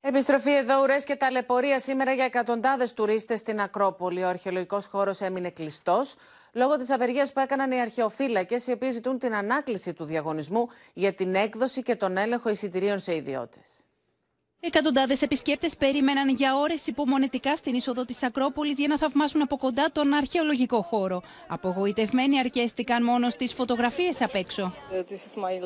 [0.00, 4.22] Επιστροφή εδώ, ουρές και ταλαιπωρία σήμερα για εκατοντάδες τουρίστες στην Ακρόπολη.
[4.22, 6.14] Ο αρχαιολογικός χώρος έμεινε κλειστός
[6.52, 11.12] λόγω της απεργίας που έκαναν οι αρχαιοφύλακες, οι οποίοι ζητούν την ανάκληση του διαγωνισμού για
[11.12, 13.84] την έκδοση και τον έλεγχο εισιτηρίων σε ιδιώτες.
[14.64, 19.90] Εκατοντάδες επισκέπτες περίμεναν για ώρες υπομονετικά στην είσοδο της Ακρόπολης για να θαυμάσουν από κοντά
[19.92, 21.22] τον αρχαιολογικό χώρο.
[21.48, 24.72] Απογοητευμένοι αρκέστηκαν μόνο στις φωτογραφίες απ' έξω.
[24.90, 25.60] This is my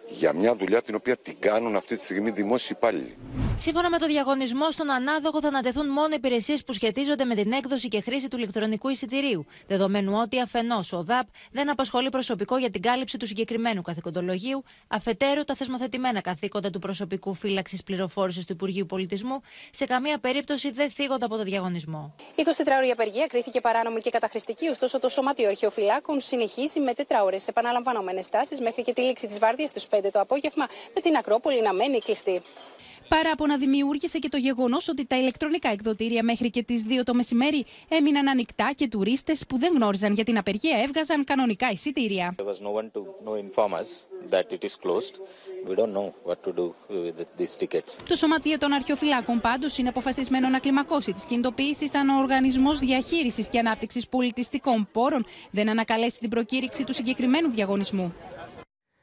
[0.10, 3.16] Για μια δουλειά την οποία την κάνουν αυτή τη στιγμή δημόσιοι υπάλληλοι.
[3.62, 7.88] Σύμφωνα με το διαγωνισμό, στον ανάδοχο θα ανατεθούν μόνο υπηρεσίες που σχετίζονται με την έκδοση
[7.88, 12.82] και χρήση του ηλεκτρονικού εισιτηρίου, δεδομένου ότι αφενός ο ΔΑΠ δεν απασχολεί προσωπικό για την
[12.82, 19.42] κάλυψη του συγκεκριμένου καθηκοντολογίου, αφετέρου τα θεσμοθετημένα καθήκοντα του προσωπικού φύλαξης πληροφόρησης του Υπουργείου Πολιτισμού
[19.72, 22.16] σε καμία περίπτωση δεν θίγονται από το διαγωνισμό.
[22.36, 22.42] 24
[22.78, 28.60] ώρια απεργία κρίθηκε παράνομη και καταχρηστική, ωστόσο το Σωματείο Αρχαιοφυλάκων συνεχίζει με τετραώρε επαναλαμβανόμενες τάσεις
[28.60, 32.00] μέχρι και τη λήξη της βάρδιας στις 5 το απόγευμα, με την Ακρόπολη να μένει
[32.00, 32.42] κλειστή.
[33.10, 37.66] Παράπονα δημιούργησε και το γεγονός ότι τα ηλεκτρονικά εκδοτήρια μέχρι και τις 2 το μεσημέρι
[37.88, 42.36] έμειναν ανοιχτά και τουρίστες που δεν γνώριζαν για την απεργία έβγαζαν κανονικά εισιτήρια.
[48.08, 53.48] Το Σωματείο των Αρχαιοφυλάκων πάντως είναι αποφασισμένο να κλιμακώσει τις κινητοποιήσει αν ο Οργανισμός Διαχείρισης
[53.48, 58.14] και Ανάπτυξης Πολιτιστικών Πόρων δεν ανακαλέσει την προκήρυξη του συγκεκριμένου διαγωνισμού.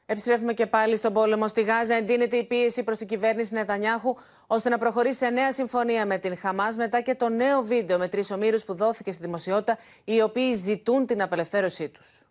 [0.09, 1.93] Επιστρέφουμε και πάλι στον πόλεμο στη Γάζα.
[1.95, 4.15] Εντείνεται η πίεση προς την κυβέρνηση Νετανιάχου
[4.47, 8.07] ώστε να προχωρήσει σε νέα συμφωνία με την Χαμάς μετά και το νέο βίντεο με
[8.07, 12.21] τρεις ομήρους που δόθηκε στη δημοσιότητα, οι οποίοι ζητούν την απελευθέρωσή τους.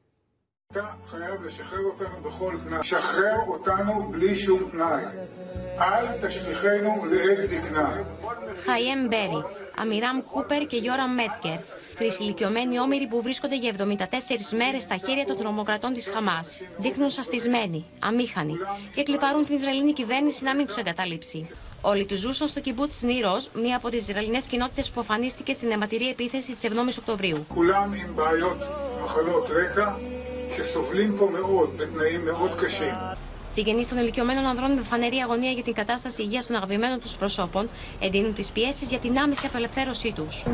[8.67, 9.45] Χαϊέμ Μπέρι,
[9.77, 11.59] Αμιράμ Κούπερ και Γιώραμ Μέτσκερ.
[11.97, 16.61] Τρεις ηλικιωμένοι όμοιροι που βρίσκονται για 74 μέρες στα χέρια των τρομοκρατών της Χαμάς.
[16.79, 18.55] Δείχνουν σαστισμένοι, αμήχανοι
[18.95, 21.49] και κλιπαρούν την Ισραηλινή κυβέρνηση να μην τους εγκαταλείψει.
[21.81, 26.09] Όλοι τους ζούσαν στο κυμπούτ Νίρο, μία από τις Ισραηλινές κοινότητες που αφανίστηκε στην αιματηρή
[26.09, 27.47] επίθεση της 7η Οκτωβρίου.
[33.57, 37.69] Συγγενεί των ηλικιωμένων ανδρών με φανερή αγωνία για την κατάσταση υγείας των αγαπημένων τους προσώπων
[38.01, 40.45] εντείνουν τις πιέσεις για την άμεση απελευθέρωσή τους.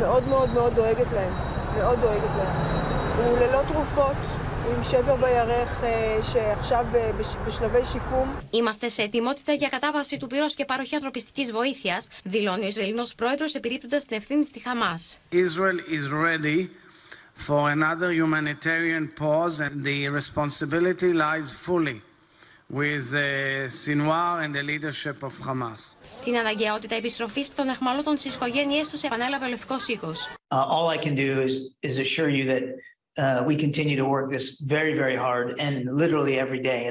[8.50, 13.54] Είμαστε σε ετοιμότητα για κατάβαση του πυρός και παροχή ανθρωπιστικής βοήθειας, δηλώνει ο Ισραηλινός πρόεδρος
[13.54, 15.18] επιρρύπτοντας την ευθύνη στη Χαμάς.
[15.32, 16.68] Israel is ready
[17.46, 22.00] for another humanitarian pause and the responsibility lies fully
[22.71, 25.95] with the Sinwar and the leadership of Hamas.
[26.23, 30.29] Την αναγκαιότητα επιστροφής των εχμαλώτων στις οικογένειές τους επανέλαβε ο Λευκός Οίκος.
[30.47, 32.63] Uh, all I can do is, is assure you that
[33.17, 36.89] uh, we continue to work this very, very hard and literally every day.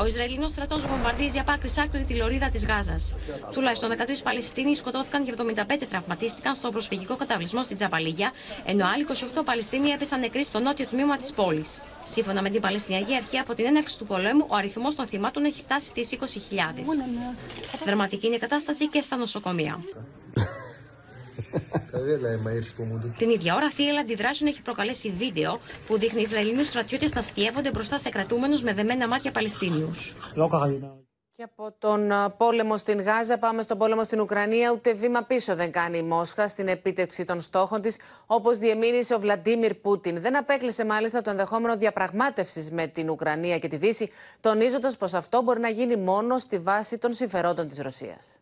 [0.00, 3.14] Ο Ισραηλινός στρατός βομβαρδίζει από άκρη άκρη τη λωρίδα της Γάζας.
[3.52, 8.32] Τουλάχιστον 13 Παλαιστίνοι σκοτώθηκαν και 75 τραυματίστηκαν στο προσφυγικό καταβλισμό στην Τζαπαλίγια,
[8.64, 11.80] ενώ άλλοι 28 Παλαιστίνοι έπεσαν νεκροί στο νότιο τμήμα της πόλης.
[12.02, 15.60] Σύμφωνα με την Παλαιστινιακή Αρχή, από την έναρξη του πολέμου, ο αριθμός των θυμάτων έχει
[15.60, 16.84] φτάσει στις 20.000.
[17.84, 19.78] Δραματική είναι η κατάσταση και στα νοσοκομεία.
[23.18, 27.98] Την ίδια ώρα, θύελα αντιδράσεων έχει προκαλέσει βίντεο που δείχνει Ισραηλινούς στρατιώτες να στιεύονται μπροστά
[27.98, 30.16] σε κρατούμενους με δεμένα μάτια Παλαιστίνιους.
[31.32, 34.72] Και από τον πόλεμο στην Γάζα πάμε στον πόλεμο στην Ουκρανία.
[34.72, 39.18] Ούτε βήμα πίσω δεν κάνει η Μόσχα στην επίτευξη των στόχων της, όπως διεμήνυσε ο
[39.18, 40.20] Βλαντίμιρ Πούτιν.
[40.20, 45.42] Δεν απέκλεισε μάλιστα το ενδεχόμενο διαπραγμάτευσης με την Ουκρανία και τη Δύση, τονίζοντας πως αυτό
[45.42, 48.38] μπορεί να γίνει μόνο στη βάση των συμφερόντων της Ρωσίας.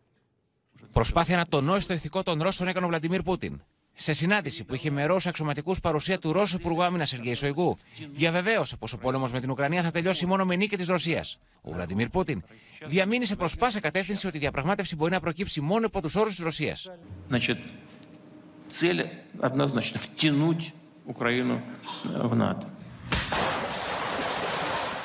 [0.97, 3.61] Προσπάθεια να τονώσει το ηθικό των Ρώσων έκανε ο Βλαντιμίρ Πούτιν.
[3.93, 7.77] Σε συνάντηση που είχε με Ρώσους αξιωματικούς παρουσία του Ρώσου Υπουργού Άμυνας Σεργέη Σοϊγκού,
[8.13, 11.39] διαβεβαίωσε πως ο πόλεμος με την Ουκρανία θα τελειώσει μόνο με νίκη της Ρωσίας.
[11.61, 12.43] Ο Βλαντιμίρ Πούτιν
[12.87, 16.43] διαμήνυσε προς πάσα κατεύθυνση ότι η διαπραγμάτευση μπορεί να προκύψει μόνο υπό τους όρους της
[16.43, 16.87] Ρωσίας.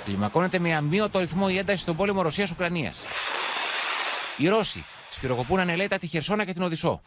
[0.04, 2.92] Κλιμακώνεται με αμύωτο ρυθμό η ένταση στον πόλεμο Ρωσία-Ουκρανία.
[4.36, 4.84] Οι Ρώσοι
[5.22, 7.00] σφυροκοπούν ανελέητα τη Χερσόνα και την Οδυσσό.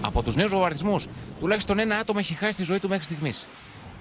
[0.00, 1.06] Από τους νέους βομβαρδισμούς,
[1.40, 3.46] τουλάχιστον ένα άτομο έχει χάσει τη ζωή του μέχρι στιγμής.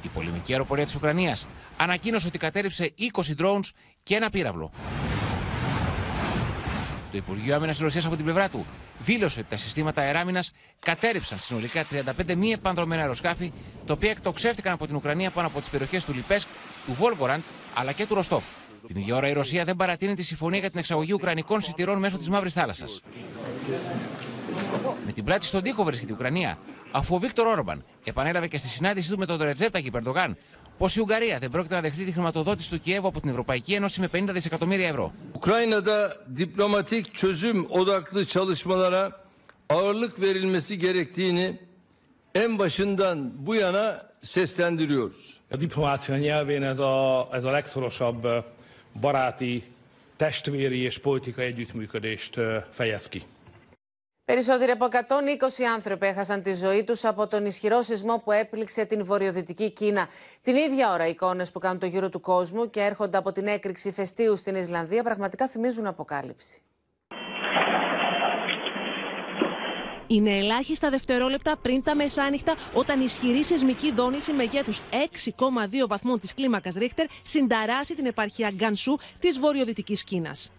[0.01, 1.47] Η πολεμική αεροπορία της Ουκρανίας
[1.78, 3.70] ανακοίνωσε ότι κατέριψε 20 drones
[4.03, 4.72] και ένα πύραυλο.
[7.12, 8.66] Το Υπουργείο Άμυνας της Ρωσίας από την πλευρά του
[9.05, 11.86] δήλωσε ότι τα συστήματα αεράμινας κατέριψαν συνολικά
[12.28, 13.51] 35 μη επανδρομένα αεροσκάφη,
[13.86, 16.47] τα οποία εκτοξεύτηκαν από την Ουκρανία πάνω από τις περιοχές του Λιπέσκ,
[16.86, 17.41] του Βόλγοραντ
[17.74, 18.43] αλλά και του Ροστόφ.
[18.88, 22.17] Την ίδια ώρα η Ρωσία δεν παρατείνει τη συμφωνία για την εξαγωγή Ουκρανικών σιτηρών μέσω
[22.17, 23.01] της Μαύρης Θάλασσας.
[25.05, 26.57] Με την πλάτη στον τοίχο βρίσκεται η Ουκρανία,
[26.91, 30.38] αφού ο Βίκτορ Όρμπαν επανέλαβε και στη συνάντησή του με τον Ρετζέπτα Περντογάν
[30.77, 33.99] πως η Ουγγαρία δεν πρόκειται να δεχτεί τη χρηματοδότηση του Κιέβου από την Ευρωπαϊκή Ένωση
[33.99, 35.13] με 50 δισεκατομμύρια ευρώ.
[35.34, 39.11] Ukrayna'da diplomatik çözüm odaklı çalışmalara
[39.69, 41.59] ağırlık verilmesi gerektiğini
[42.36, 45.39] en başından bu yana seslendiriyoruz.
[45.53, 48.25] A diplomácia nyelvén ez a, ez a legszorosabb
[49.02, 49.64] baráti,
[50.16, 52.39] testvéri és politikai együttműködést
[52.72, 53.24] fejez ki.
[54.26, 59.06] Περισσότεροι από 120 άνθρωποι έχασαν τη ζωή τους από τον ισχυρό σεισμό που έπληξε την
[59.06, 60.08] βορειοδυτική Κίνα.
[60.41, 63.47] Την ίδια ώρα, οι εικόνες που κάνουν το γύρο του κόσμου και έρχονται από την
[63.47, 66.62] έκρηξη φεστίου στην Ισλανδία πραγματικά θυμίζουν αποκάλυψη.
[70.12, 76.34] Είναι ελάχιστα δευτερόλεπτα πριν τα μεσάνυχτα, όταν η ισχυρή σεισμική δόνηση μεγέθους 6,2 βαθμών της
[76.34, 80.51] κλίμακας Ρίχτερ συνταράσει την επαρχία Γκανσού της βορειοδυτικής Κίνας.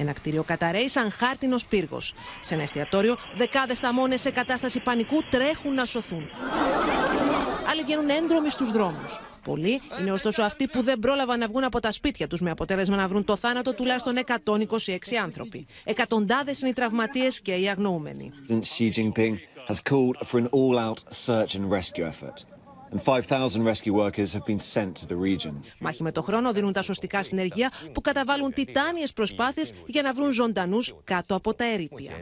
[0.00, 2.14] Ένα κτίριο καταραίει σαν χάρτινος πύργος.
[2.40, 6.28] Σε ένα εστιατόριο, δεκάδες ταμώνε σε κατάσταση πανικού τρέχουν να σωθούν.
[7.70, 9.20] Άλλοι βγαίνουν έντρομοι στους δρόμους.
[9.44, 12.96] Πολλοί είναι ωστόσο αυτοί που δεν πρόλαβαν να βγουν από τα σπίτια τους με αποτέλεσμα
[12.96, 15.66] να βρουν το θάνατο τουλάχιστον 126 άνθρωποι.
[15.84, 18.32] Εκατοντάδες είναι οι τραυματίες και οι αγνοούμενοι.
[18.48, 19.34] Xi Jinping
[19.68, 22.59] has called for an all-out search and rescue effort.
[22.92, 25.52] And 5,000 rescue workers have been sent to the region.
[25.78, 30.32] Μάχη με το χρόνο δίνουν τα σωστικά συνεργεία που καταβάλουν τιτάνιες προσπάθειες για να βρουν
[30.32, 32.12] ζωντανούς κάτω από τα ερήπια.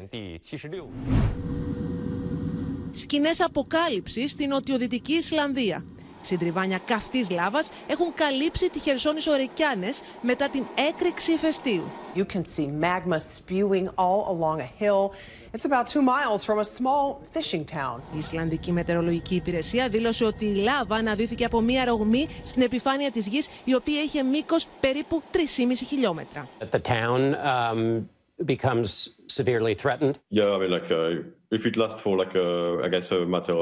[2.92, 5.84] Σκηνές αποκάλυψης στην νοτιοδυτική Ισλανδία.
[6.28, 11.82] Συντριβάνια καυτής λάβας έχουν καλύψει τη Χερσόνησο Ρεκιάνες μετά την έκρηξη ηφαιστείου.
[12.14, 15.10] You can see magma spewing all along a hill.
[15.54, 17.04] It's about two miles from a small
[17.34, 18.00] fishing town.
[18.14, 23.26] Η Ισλανδική Μετεωρολογική Υπηρεσία δήλωσε ότι η λάβα αναδύθηκε από μία ρογμή στην επιφάνεια της
[23.26, 25.38] γης, η οποία είχε μήκος περίπου 3,5
[25.86, 26.48] χιλιόμετρα.
[26.70, 28.06] The town um,
[28.44, 30.14] becomes severely threatened.
[30.30, 32.48] Yeah, I mean, like, uh, if it lasts for like, a,
[32.86, 33.56] I guess, a matter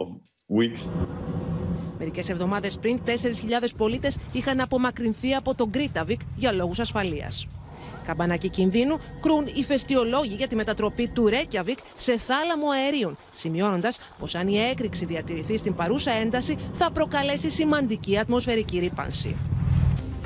[0.00, 0.06] of
[0.48, 0.82] weeks.
[2.04, 7.46] Μερικές εβδομάδες πριν, 4.000 πολίτες είχαν απομακρυνθεί από τον Γκρίνταβικ για λόγους ασφαλείας.
[8.06, 14.34] Καμπανάκι κινδύνου κρούουν οι ηφαιστειολόγοι για τη μετατροπή του Ρέικιαβικ σε θάλαμο αερίων, σημειώνοντας πως
[14.34, 19.36] αν η έκρηξη διατηρηθεί στην παρούσα ένταση θα προκαλέσει σημαντική ατμοσφαιρική ρύπανση.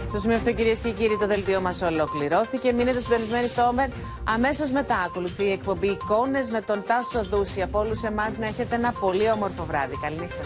[0.08, 2.72] Στο σημείο αυτό, κυρίες και κύριοι, το δελτίο μας ολοκληρώθηκε.
[2.72, 3.92] Μείνετε συντονισμένοι στο OPEN.
[4.24, 7.62] Αμέσως μετά ακολουθεί η εκπομπή Εικόνες με τον Τάσο Δούση.
[7.62, 9.98] Από όλους εμάς να έχετε ένα πολύ όμορφο βράδυ.
[10.02, 10.42] Καληνύχτα.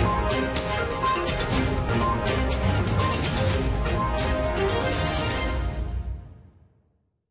[0.00, 0.69] Thank you.